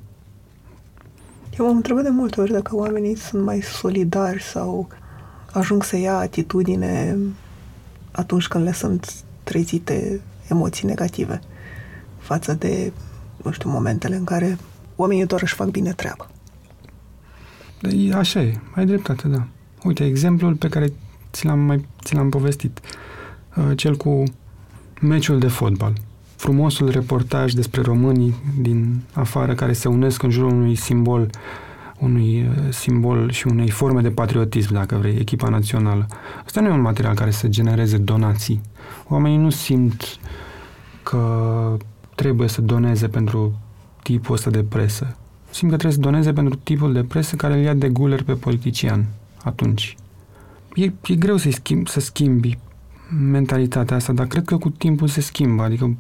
[1.59, 4.89] Eu m-am întrebat de multe ori dacă oamenii sunt mai solidari sau
[5.53, 7.17] ajung să ia atitudine
[8.11, 11.41] atunci când le sunt trezite emoții negative
[12.19, 12.93] față de,
[13.45, 14.59] nu știu, momentele în care
[14.97, 16.27] oamenii doar își fac bine treaba.
[18.15, 19.47] Așa e, ai dreptate, da.
[19.83, 20.93] Uite, exemplul pe care
[21.33, 22.81] ți l-am mai ți l-am povestit,
[23.57, 24.23] uh, cel cu
[25.01, 25.93] meciul de fotbal.
[26.37, 31.31] Frumosul reportaj despre românii din afară care se unesc în jurul unui simbol
[31.99, 36.07] unui uh, simbol și unei forme de patriotism, dacă vrei, echipa națională.
[36.45, 38.61] Asta nu e un material care să genereze donații.
[39.09, 40.19] Oamenii nu simt
[41.03, 41.77] că
[42.15, 43.59] trebuie să doneze pentru
[44.03, 45.17] tipul ăsta de presă.
[45.51, 48.33] Simt că trebuie să doneze pentru tipul de presă care îl ia de guler pe
[48.33, 49.07] politician
[49.43, 49.97] atunci.
[50.75, 52.59] E, e greu să schimbi, să schimbi
[53.21, 55.63] mentalitatea asta, dar cred că cu timpul se schimbă.
[55.63, 55.97] Adică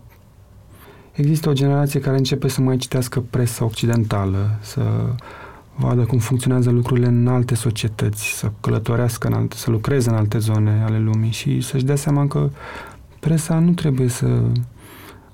[1.12, 4.82] există o generație care începe să mai citească presa occidentală, să
[5.76, 10.38] vadă cum funcționează lucrurile în alte societăți, să călătorească în alte, să lucreze în alte
[10.38, 12.50] zone ale lumii și să-și dea seama că
[13.20, 14.40] presa nu trebuie să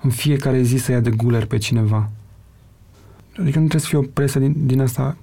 [0.02, 2.10] în fiecare zi să ia de guler pe cineva.
[3.38, 5.16] Adică nu trebuie să fie o presă din, din asta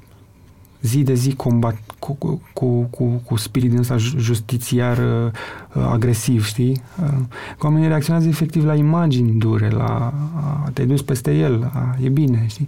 [0.81, 2.17] zi de zi combat cu,
[2.53, 5.31] cu, cu, cu spirit din ăsta justițiar uh,
[5.73, 6.81] agresiv, știi?
[7.01, 7.13] Uh,
[7.57, 12.09] că oamenii reacționează efectiv la imagini dure, la uh, te-ai dus peste el, uh, e
[12.09, 12.67] bine, știi?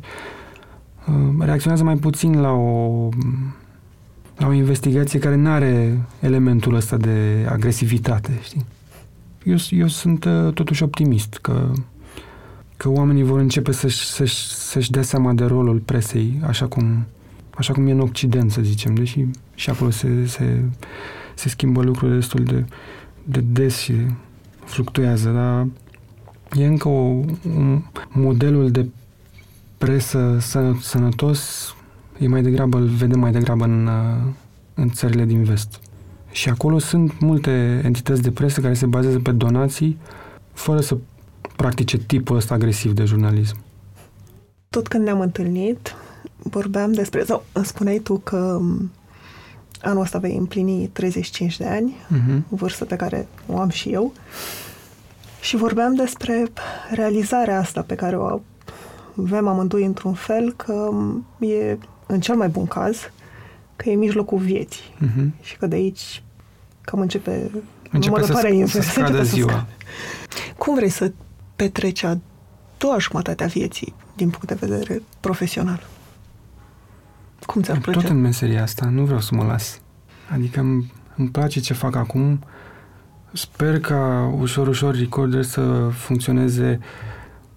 [1.08, 3.10] Uh, reacționează mai puțin la o
[4.38, 8.66] la o investigație care nu are elementul ăsta de agresivitate, știi?
[9.44, 11.72] Eu, eu sunt uh, totuși optimist că
[12.80, 17.06] că oamenii vor începe să-și, să-și, să-și dea seama de rolul presei așa cum,
[17.50, 19.26] așa cum e în Occident, să zicem, deși
[19.56, 20.64] și acolo se, se,
[21.36, 22.66] se schimbă lucrurile destul de,
[23.24, 23.94] de des și
[24.66, 25.68] fluctuează, dar
[26.62, 27.00] e încă o,
[27.56, 28.86] un modelul de
[29.78, 31.74] presă să, sănătos,
[32.20, 33.90] e mai degrabă, îl vedem mai degrabă în,
[34.74, 35.80] în țările din vest.
[36.32, 39.98] Și acolo sunt multe entități de presă care se bazează pe donații,
[40.54, 40.98] fără să
[41.62, 43.58] practice tipul ăsta agresiv de jurnalism.
[44.70, 45.96] Tot când ne-am întâlnit,
[46.38, 48.60] vorbeam despre, sau spuneai tu că
[49.82, 52.42] anul ăsta vei împlini 35 de ani, uh-huh.
[52.48, 54.14] vârstă pe care o am și eu,
[55.42, 56.44] și vorbeam despre
[56.92, 58.42] realizarea asta pe care o
[59.18, 60.90] avem amândoi într-un fel, că
[61.40, 62.98] e, în cel mai bun caz,
[63.76, 64.96] că e mijlocul vieții.
[65.06, 65.42] Uh-huh.
[65.42, 66.24] Și că de aici
[66.82, 67.52] cam începe,
[67.92, 69.52] începe să, sc- să scadă ziua.
[70.30, 71.12] Să Cum vrei să
[71.60, 72.20] petreci a
[72.78, 75.88] doua jumătate a vieții din punct de vedere profesional?
[77.46, 78.00] Cum ți-ar plăcea?
[78.00, 79.82] Tot în meseria asta, nu vreau să mă las.
[80.34, 82.44] Adică îmi, îmi place ce fac acum.
[83.34, 86.80] Sper ca ușor, ușor Recorder să funcționeze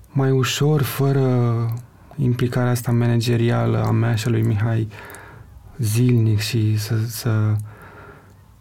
[0.09, 1.27] mai ușor, fără
[2.17, 4.89] implicarea asta managerială a mea și a lui Mihai
[5.79, 7.55] zilnic și să, să,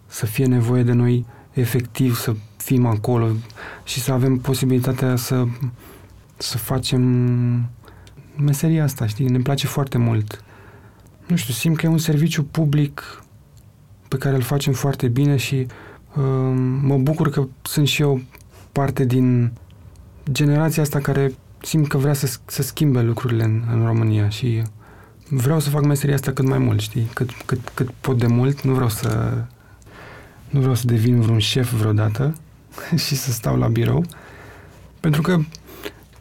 [0.05, 3.27] să fie nevoie de noi efectiv să fim acolo
[3.83, 5.45] și să avem posibilitatea să,
[6.37, 7.01] să facem
[8.37, 9.25] meseria asta, știi?
[9.25, 10.43] Ne place foarte mult
[11.31, 13.23] nu știu, simt că e un serviciu public
[14.07, 15.55] pe care îl facem foarte bine și
[16.15, 18.21] uh, mă bucur că sunt și eu
[18.71, 19.51] parte din
[20.31, 24.61] generația asta care simt că vrea să, să schimbe lucrurile în, în România și
[25.29, 27.09] vreau să fac meseria asta cât mai mult, știi?
[27.13, 28.61] Cât, cât, cât pot de mult.
[28.61, 29.33] Nu vreau să
[30.49, 32.35] nu vreau să devin vreun șef vreodată
[33.05, 34.05] și să stau la birou.
[34.99, 35.39] Pentru că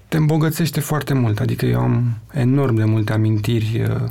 [0.09, 1.41] te îmbogățește foarte mult.
[1.41, 4.09] Adică eu am enorm de multe amintiri uh,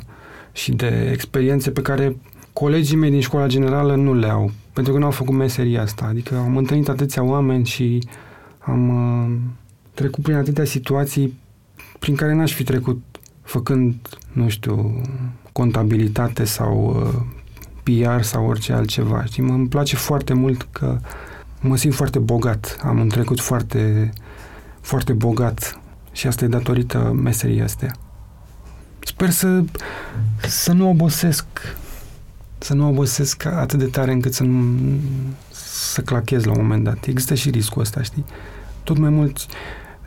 [0.52, 2.16] și de experiențe pe care
[2.52, 4.50] colegii mei din școala generală nu le au.
[4.72, 6.04] Pentru că nu au făcut meseria asta.
[6.04, 8.08] Adică am întâlnit atâția oameni și
[8.58, 9.36] am uh,
[9.94, 11.38] trecut prin atâtea situații
[11.98, 13.02] prin care n-aș fi trecut
[13.42, 13.94] făcând,
[14.32, 15.02] nu știu,
[15.52, 17.22] contabilitate sau uh,
[17.82, 19.24] PR sau orice altceva.
[19.24, 20.98] Știi, mă îmi place foarte mult că
[21.60, 22.78] mă simt foarte bogat.
[22.82, 24.10] Am un trecut foarte,
[24.80, 25.80] foarte bogat
[26.12, 27.94] și asta e datorită meseriei astea.
[29.00, 29.64] Sper să,
[30.48, 31.44] să nu obosesc
[32.62, 34.76] să nu obosesc atât de tare încât să nu
[35.52, 37.06] să clachez la un moment dat.
[37.06, 38.24] Există și riscul ăsta, știi?
[38.82, 39.46] Tot mai mulți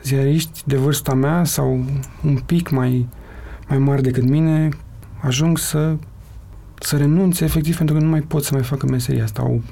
[0.02, 1.84] ziariști de vârsta mea sau
[2.22, 3.08] un pic mai,
[3.68, 4.68] mai mari decât mine
[5.20, 5.96] ajung să
[6.80, 9.42] să renunțe efectiv pentru că nu mai pot să mai facă meseria asta.
[9.42, 9.62] Au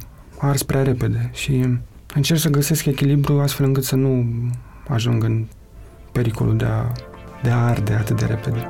[0.43, 1.78] ars prea repede și
[2.14, 4.26] încerc să găsesc echilibru astfel încât să nu
[4.88, 5.47] ajung în
[6.12, 6.93] pericolul de a,
[7.43, 8.68] de a arde atât de repede.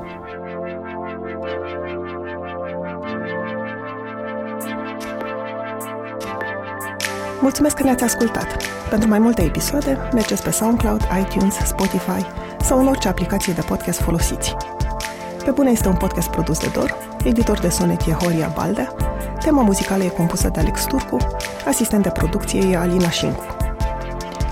[7.41, 8.57] Mulțumesc că ne-ați ascultat!
[8.89, 12.25] Pentru mai multe episoade, mergeți pe SoundCloud, iTunes, Spotify
[12.61, 14.55] sau în orice aplicație de podcast folosiți.
[15.45, 18.95] Pe bune este un podcast produs de Dor, editor de sonet e Horia Baldea,
[19.43, 21.17] tema muzicală e compusă de Alex Turcu,
[21.67, 23.43] asistent de producție e Alina Șincu.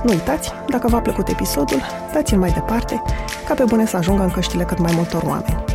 [0.03, 1.81] Nu uitați, dacă v-a plăcut episodul,
[2.13, 3.01] dați-l mai departe,
[3.47, 5.70] ca pe bune să ajungă în căștile cât mai multor oameni.